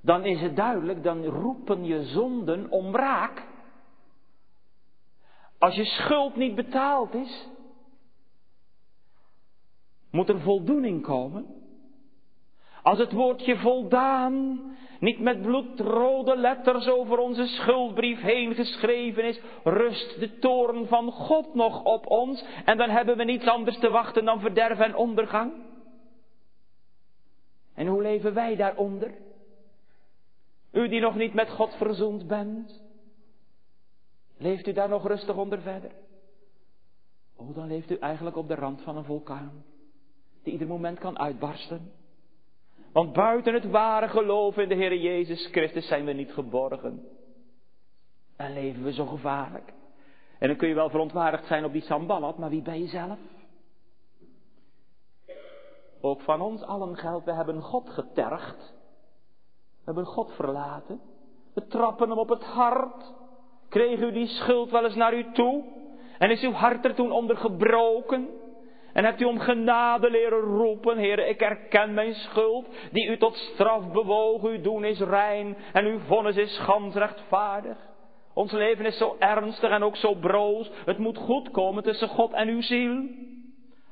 [0.00, 3.46] dan is het duidelijk, dan roepen je zonden om wraak.
[5.58, 7.48] Als je schuld niet betaald is,
[10.10, 11.65] moet er voldoening komen.
[12.86, 14.60] Als het woordje voldaan
[15.00, 21.54] niet met bloedrode letters over onze schuldbrief heen geschreven is, rust de toorn van God
[21.54, 25.52] nog op ons en dan hebben we niets anders te wachten dan verderf en ondergang.
[27.74, 29.14] En hoe leven wij daaronder?
[30.72, 32.82] U die nog niet met God verzoend bent,
[34.38, 35.90] leeft u daar nog rustig onder verder?
[37.36, 39.64] Oh, dan leeft u eigenlijk op de rand van een vulkaan,
[40.42, 42.04] die ieder moment kan uitbarsten.
[42.96, 47.08] Want buiten het ware geloof in de Heer Jezus Christus zijn we niet geborgen.
[48.36, 49.72] En leven we zo gevaarlijk.
[50.38, 53.18] En dan kun je wel verontwaardigd zijn op die Sambalat, maar wie ben je zelf?
[56.00, 58.74] Ook van ons allen geldt, we hebben God getergd.
[59.78, 61.00] We hebben God verlaten.
[61.54, 63.12] We trappen hem op het hart.
[63.68, 65.64] Kreeg u die schuld wel eens naar u toe?
[66.18, 68.28] En is uw hart er toen onder gebroken?
[68.96, 73.36] En hebt u om genade leren roepen, Heer, ik erken mijn schuld, die u tot
[73.36, 77.76] straf bewoog, uw doen is rein en uw vonnis is gans rechtvaardig.
[78.34, 82.32] Ons leven is zo ernstig en ook zo broos, het moet goed komen tussen God
[82.32, 83.08] en uw ziel.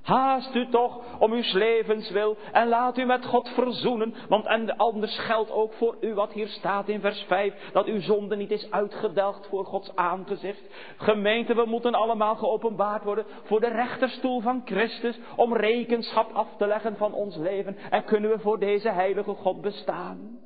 [0.04, 4.76] Haast u toch om uw levens wil en laat u met God verzoenen, want en
[4.76, 8.50] anders geldt ook voor u wat hier staat in vers 5, dat uw zonde niet
[8.50, 10.62] is uitgedelgd voor Gods aangezicht.
[10.96, 16.66] Gemeente, we moeten allemaal geopenbaard worden voor de rechterstoel van Christus, om rekenschap af te
[16.66, 20.43] leggen van ons leven en kunnen we voor deze heilige God bestaan.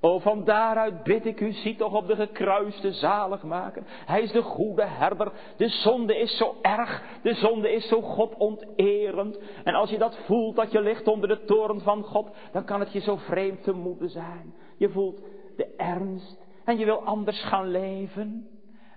[0.00, 3.84] O, van daaruit bid ik u, zie toch op de gekruiste zalig maken.
[3.86, 5.32] Hij is de goede herder.
[5.56, 7.02] De zonde is zo erg.
[7.22, 9.38] De zonde is zo God onterend.
[9.64, 12.80] En als je dat voelt, dat je ligt onder de toren van God, dan kan
[12.80, 14.54] het je zo vreemd te moeten zijn.
[14.76, 15.22] Je voelt
[15.56, 18.48] de ernst en je wil anders gaan leven.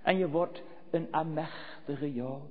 [0.04, 2.50] En je wordt een amechtige Jood.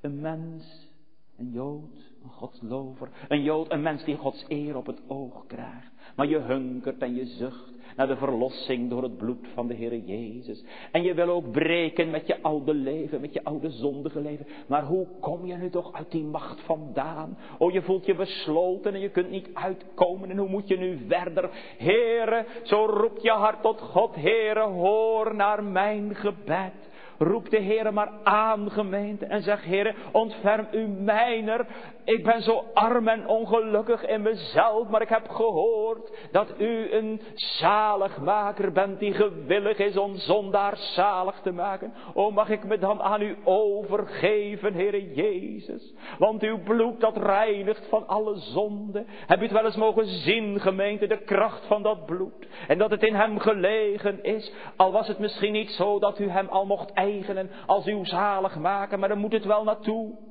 [0.00, 0.88] Een mens,
[1.36, 3.08] een Jood, een Godslover.
[3.28, 5.92] Een Jood, een mens die Gods eer op het oog krijgt.
[6.16, 9.96] Maar je hunkert en je zucht naar de verlossing door het bloed van de Heer
[9.96, 10.64] Jezus.
[10.92, 14.46] En je wil ook breken met je oude leven, met je oude zondige leven.
[14.66, 17.38] Maar hoe kom je nu toch uit die macht vandaan?
[17.58, 20.30] Oh, je voelt je besloten en je kunt niet uitkomen.
[20.30, 21.50] En hoe moet je nu verder?
[21.78, 24.14] Heere, zo roept je hart tot God.
[24.14, 26.90] Heere, hoor naar mijn gebed.
[27.18, 31.66] Roep de Heer maar aan, gemeente, en zeg, Heer, ontferm u mijner.
[32.04, 37.20] Ik ben zo arm en ongelukkig in mezelf, maar ik heb gehoord dat u een
[37.34, 41.92] zaligmaker bent die gewillig is om zondaar zalig te maken.
[42.14, 45.94] O, mag ik me dan aan u overgeven, Heere Jezus?
[46.18, 49.04] Want uw bloed dat reinigt van alle zonde.
[49.26, 52.46] Heb u het wel eens mogen zien, gemeente, de kracht van dat bloed?
[52.68, 56.28] En dat het in hem gelegen is, al was het misschien niet zo dat u
[56.28, 60.30] hem al mocht eigenen als uw zalig maken, maar dan moet het wel naartoe.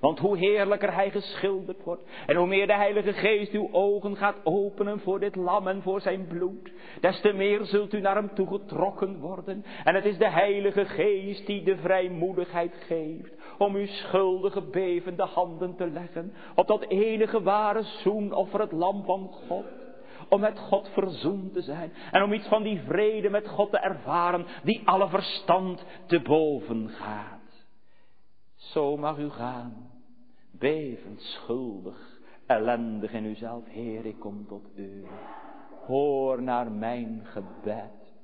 [0.00, 4.36] Want hoe heerlijker hij geschilderd wordt en hoe meer de Heilige Geest uw ogen gaat
[4.44, 8.34] openen voor dit lam en voor zijn bloed, des te meer zult u naar hem
[8.34, 9.64] toe getrokken worden.
[9.84, 15.76] En het is de Heilige Geest die de vrijmoedigheid geeft om uw schuldige bevende handen
[15.76, 19.64] te leggen op dat enige ware zoenoffer het lam van God
[20.28, 23.78] om met God verzoend te zijn en om iets van die vrede met God te
[23.78, 27.35] ervaren die alle verstand te boven gaat.
[28.76, 29.90] Zo mag u gaan,
[30.50, 33.64] bevend, schuldig, ellendig in uzelf.
[33.66, 35.04] Heer, ik kom tot u.
[35.86, 38.14] Hoor naar mijn gebed.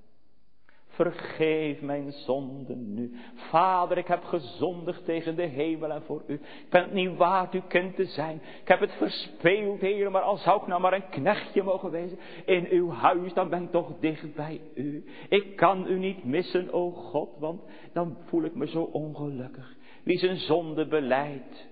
[0.86, 3.16] Vergeef mijn zonden nu.
[3.34, 6.34] Vader, ik heb gezondigd tegen de hemel en voor u.
[6.34, 8.40] Ik ben het niet waard uw kind te zijn.
[8.60, 12.18] Ik heb het verspeeld, Heer, maar als zou ik nou maar een knechtje mogen wezen
[12.44, 15.04] in uw huis, dan ben ik toch dicht bij u.
[15.28, 19.80] Ik kan u niet missen, o God, want dan voel ik me zo ongelukkig.
[20.02, 21.66] Wie zijn zonde beleidt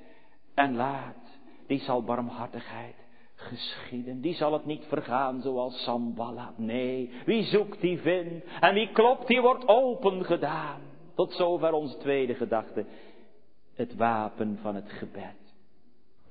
[0.55, 2.95] en laat, die zal barmhartigheid
[3.41, 4.21] geschieden.
[4.21, 6.53] Die zal het niet vergaan zoals Sambala.
[6.57, 8.47] Nee, wie zoekt die vindt.
[8.61, 10.81] En wie klopt die wordt open gedaan.
[11.15, 12.85] Tot zover onze tweede gedachte.
[13.75, 15.39] Het wapen van het gebed.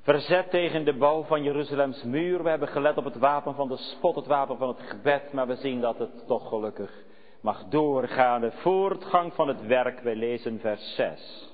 [0.02, 2.44] Verzet tegen de bouw van Jeruzalems muur.
[2.44, 5.34] We hebben gelet op het wapen van de spot, het wapen van het gebed.
[5.34, 7.04] Maar we zien dat het toch gelukkig
[7.42, 8.42] mag doorgaan.
[8.42, 10.00] De voortgang van het werk.
[10.00, 11.50] Wij lezen vers 6.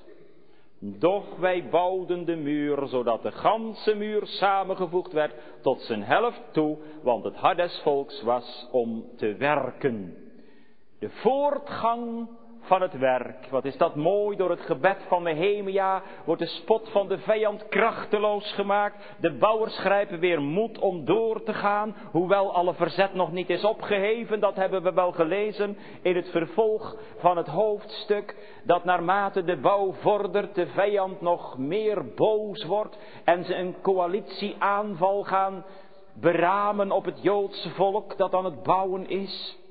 [0.78, 6.78] Doch wij bouwden de muur, zodat de ganse muur samengevoegd werd tot zijn helft toe,
[7.02, 10.16] want het des volks was om te werken.
[10.98, 12.28] De voortgang
[12.66, 13.46] van het werk.
[13.50, 17.68] Wat is dat mooi, door het gebed van Nehemia wordt de spot van de vijand
[17.68, 19.14] krachteloos gemaakt.
[19.20, 23.64] De bouwers grijpen weer moed om door te gaan, hoewel alle verzet nog niet is
[23.64, 24.40] opgeheven.
[24.40, 28.36] Dat hebben we wel gelezen in het vervolg van het hoofdstuk.
[28.64, 35.22] Dat naarmate de bouw vordert, de vijand nog meer boos wordt en ze een coalitieaanval
[35.22, 35.64] gaan
[36.20, 39.64] beramen op het Joodse volk dat aan het bouwen is.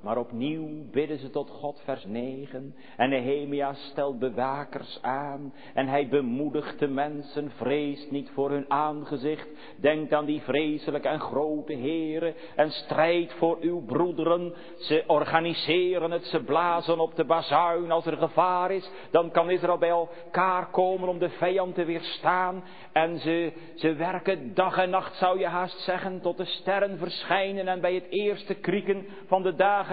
[0.00, 2.74] Maar opnieuw bidden ze tot God, vers 9.
[2.96, 5.54] En Nehemia stelt bewakers aan.
[5.74, 9.48] En hij bemoedigt de mensen, vreest niet voor hun aangezicht.
[9.80, 12.34] Denkt aan die vreselijke en grote heren.
[12.56, 14.54] En strijd voor uw broederen.
[14.78, 17.90] Ze organiseren het, ze blazen op de bazuin.
[17.90, 22.64] Als er gevaar is, dan kan Israël bij elkaar komen om de vijand te weerstaan.
[22.92, 27.68] En ze, ze werken dag en nacht, zou je haast zeggen, tot de sterren verschijnen.
[27.68, 29.89] En bij het eerste krieken van de dagen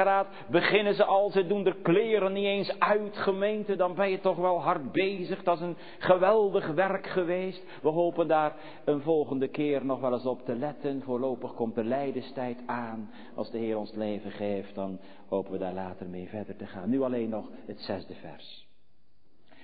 [0.49, 4.37] beginnen ze al, ze doen de kleren niet eens uit, gemeente, dan ben je toch
[4.37, 5.43] wel hard bezig.
[5.43, 7.63] Dat is een geweldig werk geweest.
[7.81, 11.01] We hopen daar een volgende keer nog wel eens op te letten.
[11.01, 13.11] Voorlopig komt de lijdenstijd aan.
[13.35, 16.89] Als de Heer ons leven geeft, dan hopen we daar later mee verder te gaan.
[16.89, 18.67] Nu alleen nog het zesde vers.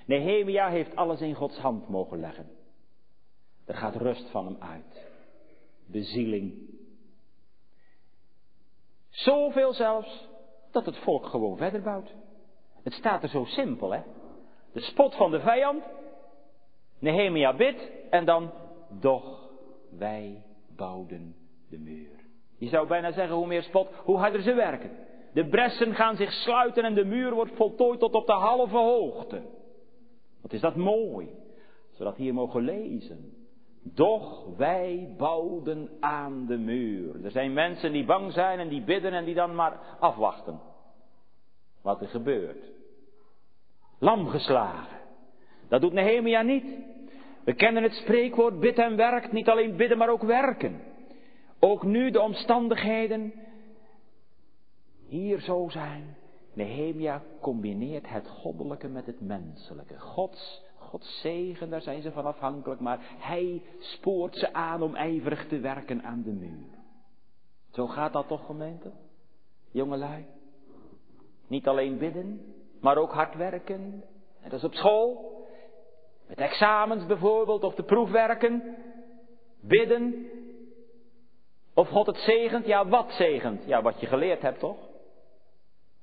[0.05, 2.45] Nehemia heeft alles in Gods hand mogen leggen.
[3.65, 5.11] Er gaat rust van hem uit.
[5.86, 6.72] Bezieling
[9.14, 10.28] Zoveel zelfs
[10.72, 12.14] dat het volk gewoon verder bouwt.
[12.84, 14.01] Het staat er zo simpel, hè?
[14.72, 15.84] De spot van de vijand,
[16.99, 18.51] Nehemia bidt en dan,
[18.89, 19.49] doch
[19.97, 20.43] wij
[20.76, 21.36] bouwden
[21.70, 22.20] de muur.
[22.57, 24.91] Je zou bijna zeggen, hoe meer spot, hoe harder ze werken.
[25.34, 29.41] De bressen gaan zich sluiten en de muur wordt voltooid tot op de halve hoogte.
[30.41, 31.30] Wat is dat mooi,
[31.91, 33.42] zodat hier mogen lezen.
[33.84, 37.25] Doch wij bouwden aan de muur.
[37.25, 40.59] Er zijn mensen die bang zijn en die bidden en die dan maar afwachten.
[41.81, 42.71] Wat er gebeurt.
[43.99, 44.97] Lam geslagen.
[45.67, 46.65] Dat doet Nehemia niet.
[47.43, 49.31] We kennen het spreekwoord bid en werkt.
[49.31, 50.81] Niet alleen bidden, maar ook werken.
[51.59, 53.34] Ook nu de omstandigheden
[55.07, 56.15] hier zo zijn.
[56.53, 59.99] Nehemia combineert het goddelijke met het menselijke.
[59.99, 60.63] Gods
[60.93, 65.59] Gods zegen, daar zijn ze van afhankelijk, maar Hij spoort ze aan om ijverig te
[65.59, 66.77] werken aan de muur.
[67.71, 68.91] Zo gaat dat toch, gemeente?
[69.71, 70.25] Jongelui.
[71.47, 74.03] Niet alleen bidden, maar ook hard werken.
[74.41, 75.35] En dat is op school.
[76.27, 78.75] Met examens bijvoorbeeld, of de proefwerken.
[79.61, 80.27] Bidden.
[81.73, 82.65] Of God het zegent.
[82.65, 83.65] Ja, wat zegent?
[83.65, 84.77] Ja, wat je geleerd hebt toch?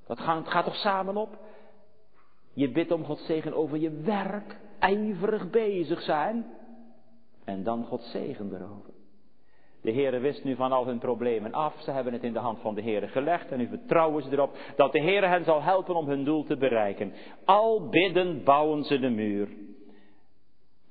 [0.06, 1.38] Dat gaat, gaat toch samen op?
[2.52, 6.46] Je bidt om Gods zegen over je werk ijverig bezig zijn.
[7.44, 8.92] En dan God zegen erover.
[9.82, 11.74] De Heere wist nu van al hun problemen af.
[11.80, 13.50] Ze hebben het in de hand van de Heere gelegd.
[13.50, 16.56] En nu vertrouwen ze erop dat de Heere hen zal helpen om hun doel te
[16.56, 17.12] bereiken.
[17.44, 19.48] Al bidden bouwen ze de muur.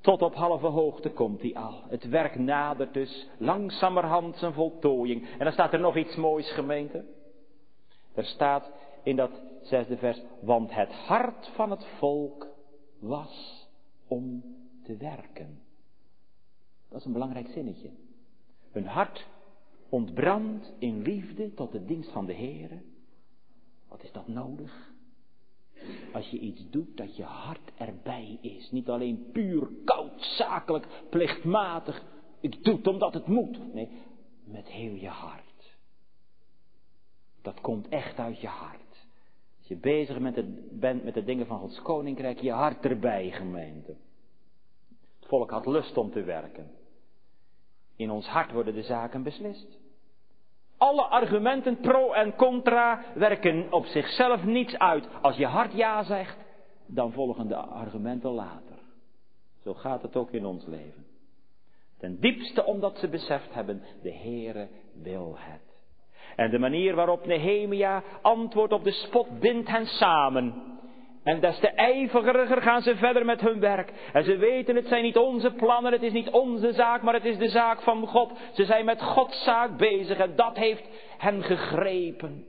[0.01, 1.83] Tot op halve hoogte komt hij al.
[1.89, 5.29] Het werk nadert dus langzamerhand zijn voltooiing.
[5.31, 7.05] En dan staat er nog iets moois gemeente.
[8.15, 8.71] Er staat
[9.03, 9.31] in dat
[9.61, 10.21] zesde vers.
[10.41, 12.47] Want het hart van het volk
[12.99, 13.67] was
[14.09, 14.43] om
[14.83, 15.61] te werken.
[16.89, 17.89] Dat is een belangrijk zinnetje.
[18.71, 19.27] Hun hart
[19.89, 22.83] ontbrandt in liefde tot de dienst van de Heer.
[23.87, 24.93] Wat is dat nodig?
[26.13, 28.71] Als je iets doet dat je hart erbij is.
[28.71, 32.03] Niet alleen puur, koud, zakelijk, plichtmatig.
[32.39, 33.73] Ik doe het omdat het moet.
[33.73, 33.89] Nee,
[34.43, 35.77] met heel je hart.
[37.41, 38.78] Dat komt echt uit je hart
[39.69, 43.95] je bezig met het, bent met de dingen van Gods koninkrijk, je hart erbij, gemeente.
[45.19, 46.71] Het volk had lust om te werken.
[47.95, 49.79] In ons hart worden de zaken beslist.
[50.77, 55.07] Alle argumenten pro en contra werken op zichzelf niets uit.
[55.21, 56.37] Als je hart ja zegt,
[56.85, 58.79] dan volgen de argumenten later.
[59.63, 61.05] Zo gaat het ook in ons leven.
[61.97, 65.68] Ten diepste omdat ze beseft hebben, de Heere wil het.
[66.39, 70.53] En de manier waarop Nehemia antwoordt op de spot bindt hen samen.
[71.23, 73.93] En des te ijveriger gaan ze verder met hun werk.
[74.13, 77.25] En ze weten, het zijn niet onze plannen, het is niet onze zaak, maar het
[77.25, 78.31] is de zaak van God.
[78.53, 82.45] Ze zijn met Gods zaak bezig en dat heeft hen gegrepen.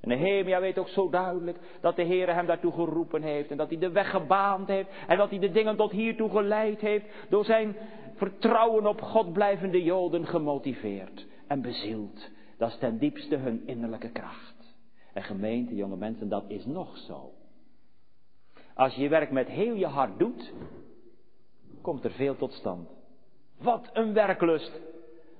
[0.00, 3.50] En Nehemia weet ook zo duidelijk dat de Heer hem daartoe geroepen heeft.
[3.50, 4.88] En dat hij de weg gebaand heeft.
[5.06, 7.04] En dat hij de dingen tot hiertoe geleid heeft.
[7.28, 7.76] Door zijn
[8.14, 12.34] vertrouwen op God blijvende Joden gemotiveerd en bezield.
[12.58, 14.76] Dat is ten diepste hun innerlijke kracht.
[15.12, 17.32] En gemeente, jonge mensen, dat is nog zo.
[18.74, 20.52] Als je je werk met heel je hart doet,
[21.80, 22.88] komt er veel tot stand.
[23.58, 24.80] Wat een werklust.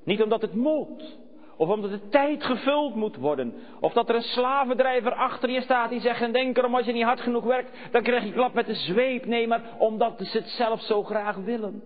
[0.04, 1.18] Niet omdat het moet,
[1.56, 3.54] of omdat de tijd gevuld moet worden.
[3.80, 6.92] Of dat er een slavendrijver achter je staat die zegt en denk erom als je
[6.92, 9.24] niet hard genoeg werkt, dan krijg je klap met de zweep.
[9.24, 11.82] Nee, maar omdat ze het zelf zo graag willen.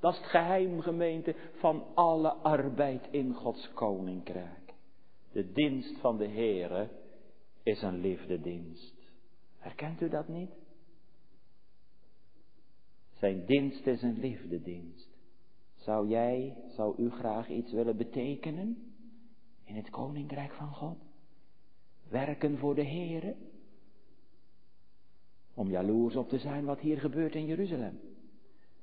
[0.00, 4.74] Dat is het geheim gemeente van alle arbeid in Gods koninkrijk.
[5.32, 6.88] De dienst van de Heere
[7.62, 8.94] is een liefdedienst.
[9.58, 10.50] Herkent u dat niet?
[13.18, 15.08] Zijn dienst is een liefdedienst.
[15.74, 18.92] Zou jij, zou u graag iets willen betekenen
[19.64, 20.98] in het koninkrijk van God?
[22.08, 23.36] Werken voor de Heere?
[25.54, 28.00] Om jaloers op te zijn wat hier gebeurt in Jeruzalem.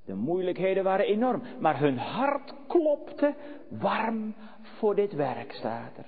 [0.05, 3.35] De moeilijkheden waren enorm, maar hun hart klopte
[3.69, 6.05] warm voor dit werk, er.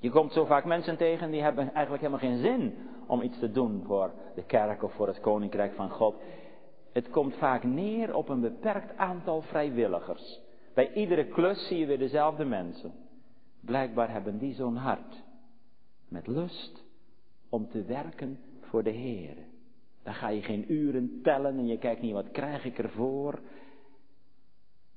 [0.00, 2.74] Je komt zo vaak mensen tegen die hebben eigenlijk helemaal geen zin
[3.06, 6.14] om iets te doen voor de kerk of voor het koninkrijk van God.
[6.92, 10.40] Het komt vaak neer op een beperkt aantal vrijwilligers.
[10.74, 12.92] Bij iedere klus zie je weer dezelfde mensen.
[13.60, 15.22] Blijkbaar hebben die zo'n hart.
[16.08, 16.84] Met lust
[17.48, 19.36] om te werken voor de Heer.
[20.02, 23.40] Dan ga je geen uren tellen en je kijkt niet wat krijg ik ervoor.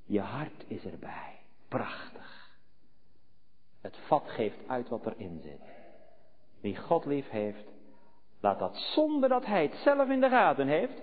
[0.05, 1.39] Je hart is erbij.
[1.67, 2.49] Prachtig.
[3.81, 5.61] Het vat geeft uit wat erin zit.
[6.59, 7.65] Wie God lief heeft,
[8.39, 11.01] laat dat zonder dat hij het zelf in de gaten heeft,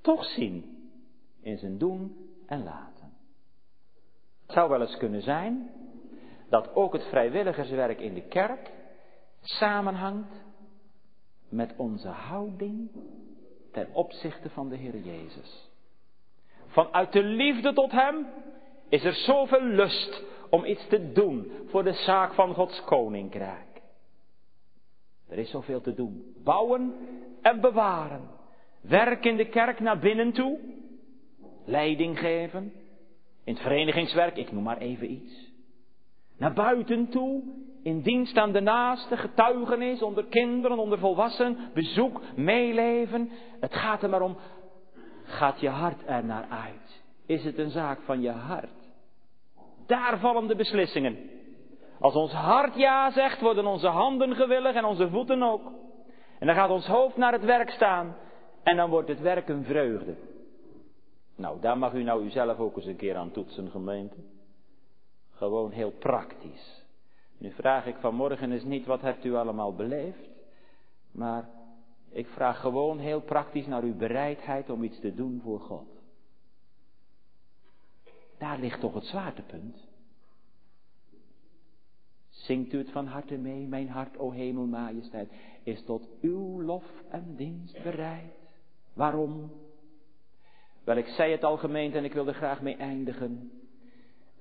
[0.00, 0.88] toch zien
[1.40, 3.12] in zijn doen en laten.
[4.42, 5.70] Het zou wel eens kunnen zijn
[6.48, 8.70] dat ook het vrijwilligerswerk in de kerk
[9.40, 10.43] samenhangt
[11.54, 12.90] met onze houding
[13.72, 15.70] ten opzichte van de Heer Jezus.
[16.66, 18.26] Vanuit de liefde tot Hem
[18.88, 23.82] is er zoveel lust om iets te doen voor de zaak van Gods koninkrijk.
[25.28, 26.34] Er is zoveel te doen.
[26.44, 26.94] Bouwen
[27.42, 28.28] en bewaren.
[28.80, 30.58] Werk in de kerk naar binnen toe.
[31.64, 32.72] Leiding geven.
[33.44, 35.52] In het verenigingswerk, ik noem maar even iets.
[36.36, 37.42] Naar buiten toe,
[37.84, 43.30] in dienst aan de naaste, getuigenis onder kinderen, onder volwassenen, bezoek, meeleven.
[43.60, 44.36] Het gaat er maar om,
[45.24, 47.02] gaat je hart er naar uit?
[47.26, 48.92] Is het een zaak van je hart?
[49.86, 51.30] Daar vallen de beslissingen.
[52.00, 55.72] Als ons hart ja zegt, worden onze handen gewillig en onze voeten ook.
[56.38, 58.16] En dan gaat ons hoofd naar het werk staan
[58.62, 60.14] en dan wordt het werk een vreugde.
[61.36, 64.16] Nou, daar mag u nou uzelf ook eens een keer aan toetsen, gemeente.
[65.30, 66.83] Gewoon heel praktisch.
[67.44, 70.28] Nu vraag ik vanmorgen eens niet wat hebt u allemaal beleefd,
[71.10, 71.48] maar
[72.10, 75.88] ik vraag gewoon heel praktisch naar uw bereidheid om iets te doen voor God.
[78.38, 79.88] Daar ligt toch het zwaartepunt.
[82.28, 85.32] Zingt u het van harte mee, mijn hart, o hemel, majesteit,
[85.62, 88.34] is tot uw lof en dienst bereid.
[88.92, 89.52] Waarom?
[90.84, 93.52] Wel, ik zei het al gemeente en ik wil er graag mee eindigen.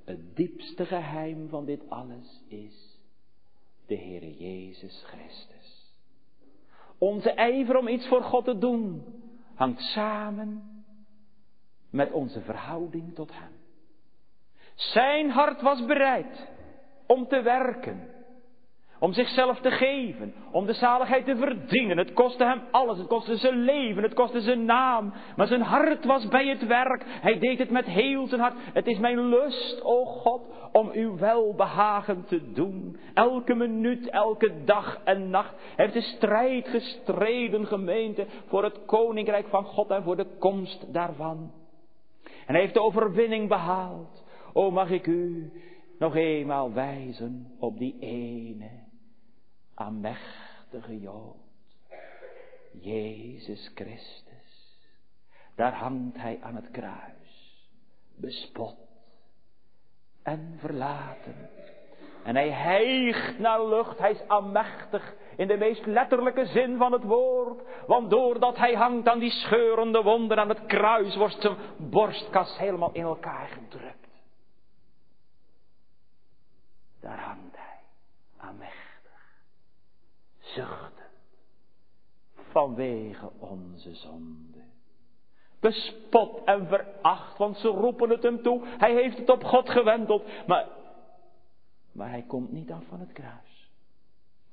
[0.04, 2.93] Het diepste geheim van dit alles is
[3.86, 5.94] de Heere Jezus Christus.
[6.98, 9.04] Onze ijver om iets voor God te doen
[9.56, 10.84] hangt samen
[11.90, 13.52] met onze verhouding tot Hem.
[14.76, 16.48] Zijn hart was bereid
[17.08, 18.13] om te werken
[19.04, 20.34] om zichzelf te geven.
[20.52, 21.98] Om de zaligheid te verdienen.
[21.98, 22.98] Het kostte hem alles.
[22.98, 24.04] Het kostte zijn leven.
[24.04, 25.14] Het kostte zijn naam.
[25.36, 27.04] Maar zijn hart was bij het werk.
[27.06, 28.54] Hij deed het met heel zijn hart.
[28.74, 30.42] Het is mijn lust, o God,
[30.72, 32.98] om uw welbehagen te doen.
[33.14, 35.54] Elke minuut, elke dag en nacht.
[35.76, 40.94] Hij heeft de strijd gestreden, gemeente, voor het koninkrijk van God en voor de komst
[40.94, 41.52] daarvan.
[42.24, 44.24] En hij heeft de overwinning behaald.
[44.54, 45.52] O mag ik u
[46.00, 48.83] nog eenmaal wijzen op die ene
[49.74, 51.36] aanmächtige Jood.
[52.72, 54.80] Jezus Christus.
[55.56, 57.68] Daar hangt hij aan het kruis.
[58.16, 58.78] Bespot
[60.24, 61.50] en verlaten.
[62.24, 67.04] En hij hijgt naar lucht, hij is aanmächtig in de meest letterlijke zin van het
[67.04, 67.62] woord.
[67.88, 72.92] Want doordat hij hangt aan die scheurende wonden aan het kruis, wordt zijn borstkas helemaal
[72.94, 74.08] in elkaar gedrukt.
[77.02, 77.63] Daar hangt hij,
[80.54, 81.12] zuchtend,
[82.34, 84.62] vanwege onze zonde.
[85.60, 88.62] Bespot en veracht, want ze roepen het hem toe.
[88.66, 90.48] Hij heeft het op God gewendeld.
[90.48, 90.68] Maar,
[91.92, 93.72] maar hij komt niet af van het kruis.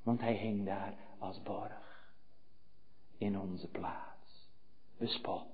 [0.03, 2.11] Want hij hing daar als borg.
[3.17, 4.49] In onze plaats.
[4.97, 5.45] Bespot.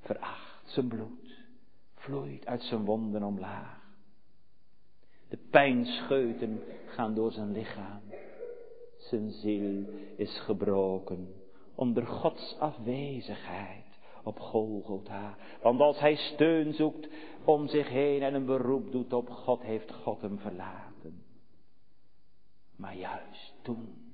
[0.00, 0.62] Veracht.
[0.64, 1.44] Zijn bloed
[1.94, 3.84] vloeit uit zijn wonden omlaag.
[5.28, 8.00] De pijnscheuten gaan door zijn lichaam.
[9.08, 9.84] Zijn ziel
[10.16, 11.34] is gebroken
[11.74, 13.84] onder Gods afwezigheid
[14.22, 15.36] op Golgotha.
[15.62, 17.08] Want als hij steun zoekt
[17.44, 21.24] om zich heen en een beroep doet op God, heeft God hem verlaten.
[22.76, 24.12] Maar juist toen,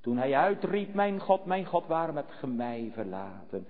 [0.00, 3.66] toen hij uitriep, mijn God, mijn God, waarom hebt ge mij verlaten?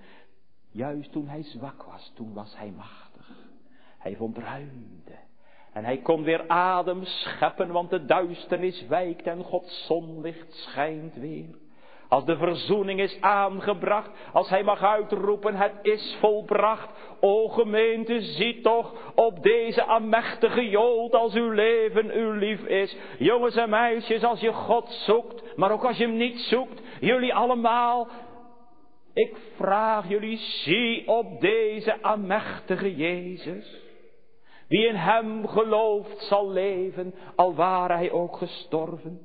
[0.69, 3.49] Juist toen hij zwak was, toen was hij machtig.
[3.97, 5.15] Hij vond ruimte.
[5.73, 11.59] En hij kon weer adem scheppen, want de duisternis wijkt en Gods zonlicht schijnt weer.
[12.11, 16.89] Als de verzoening is aangebracht, als hij mag uitroepen, het is volbracht.
[17.19, 22.97] O gemeente, zie toch op deze aanmächtige jood als uw leven uw lief is.
[23.17, 27.33] Jongens en meisjes, als je God zoekt, maar ook als je hem niet zoekt, jullie
[27.33, 28.07] allemaal.
[29.13, 33.80] Ik vraag jullie, zie op deze aanmächtige Jezus.
[34.71, 39.21] Wie in hem gelooft zal leven, al ware hij ook gestorven.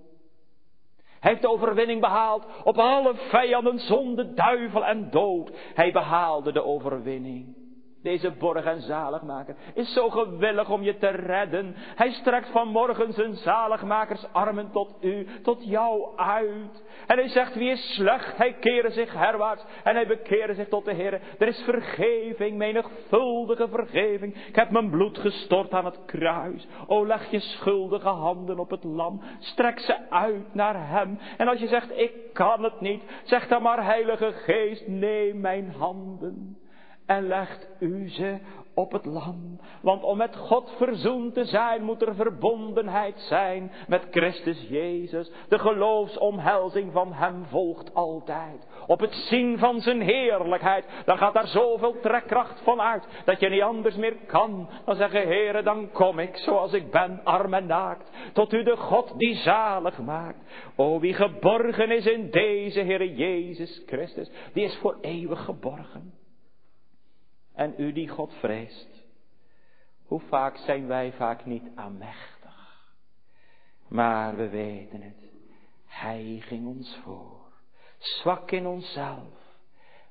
[1.21, 5.51] Hij heeft de overwinning behaald op alle vijanden, zonde, duivel en dood.
[5.75, 7.66] Hij behaalde de overwinning.
[8.07, 11.75] Deze borg en zaligmaker is zo gewillig om je te redden.
[11.77, 16.85] Hij strekt vanmorgen zijn zaligmakersarmen tot u, tot jou uit.
[17.07, 20.85] En hij zegt, wie is slecht, hij keren zich herwaarts en hij bekeren zich tot
[20.85, 21.21] de Heer.
[21.39, 24.47] Er is vergeving, menigvuldige vergeving.
[24.47, 26.67] Ik heb mijn bloed gestort aan het kruis.
[26.87, 29.21] O, leg je schuldige handen op het lam.
[29.39, 31.19] Strek ze uit naar hem.
[31.37, 35.71] En als je zegt, ik kan het niet, zeg dan maar, Heilige Geest, neem mijn
[35.71, 36.65] handen
[37.07, 38.39] en legt u ze
[38.77, 39.61] op het lam.
[39.83, 45.31] Want om met God verzoend te zijn, moet er verbondenheid zijn met Christus Jezus.
[45.49, 48.67] De geloofsomhelzing van Hem volgt altijd.
[48.87, 53.49] Op het zien van Zijn heerlijkheid, dan gaat daar zoveel trekkracht van uit, dat je
[53.49, 57.67] niet anders meer kan dan zeggen, Heere, dan kom ik zoals ik ben, arm en
[57.67, 60.39] naakt, tot U de God die zalig maakt.
[60.77, 66.16] O, wie geborgen is in deze Heere Jezus Christus, die is voor eeuwig geborgen
[67.57, 69.05] en u die God vreest.
[70.07, 72.95] Hoe vaak zijn wij vaak niet aanmächtig.
[73.89, 75.31] Maar we weten het.
[75.87, 77.53] Hij ging ons voor.
[77.99, 79.45] Zwak in onszelf.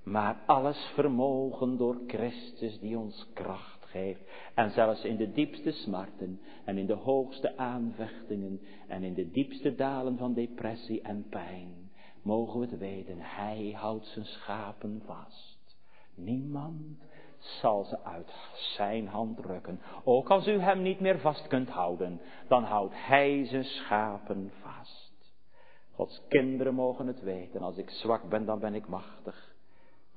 [0.04, 4.22] Maar alles vermogen door Christus die ons kracht geeft.
[4.56, 9.76] En zelfs in de diepste smarten en in de hoogste aanvechtingen en in de diepste
[9.76, 11.92] dalen van depressie en pijn.
[12.22, 15.78] Mogen we het weten, Hij houdt zijn schapen vast.
[16.16, 16.98] Niemand
[17.46, 19.82] zal ze uit zijn hand rukken.
[20.04, 25.34] Ook als u hem niet meer vast kunt houden, dan houdt hij zijn schapen vast.
[25.96, 29.54] Gods kinderen mogen het weten, als ik zwak ben, dan ben ik machtig.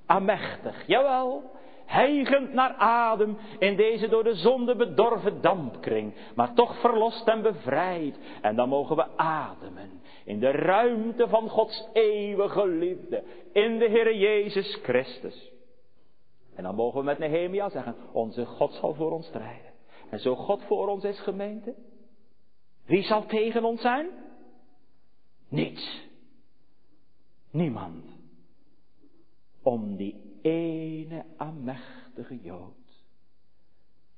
[0.06, 1.50] Amechtig, jawel,
[1.86, 8.18] hijgend naar adem in deze door de zonde bedorven dampkring, maar toch verlost en bevrijd.
[8.42, 13.22] En dan mogen we ademen in de ruimte van Gods eeuwige liefde,
[13.52, 15.56] in de Heer Jezus Christus.
[16.58, 19.72] En dan mogen we met Nehemia zeggen, onze God zal voor ons strijden.
[20.10, 21.74] En zo God voor ons is gemeente,
[22.84, 24.08] wie zal tegen ons zijn?
[25.48, 26.08] Niets.
[27.50, 28.04] Niemand.
[29.62, 33.04] Om die ene aanmächtige Jood,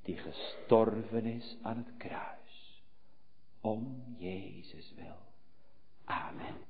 [0.02, 2.82] die gestorven is aan het kruis,
[3.60, 5.18] om Jezus wil.
[6.04, 6.69] Amen.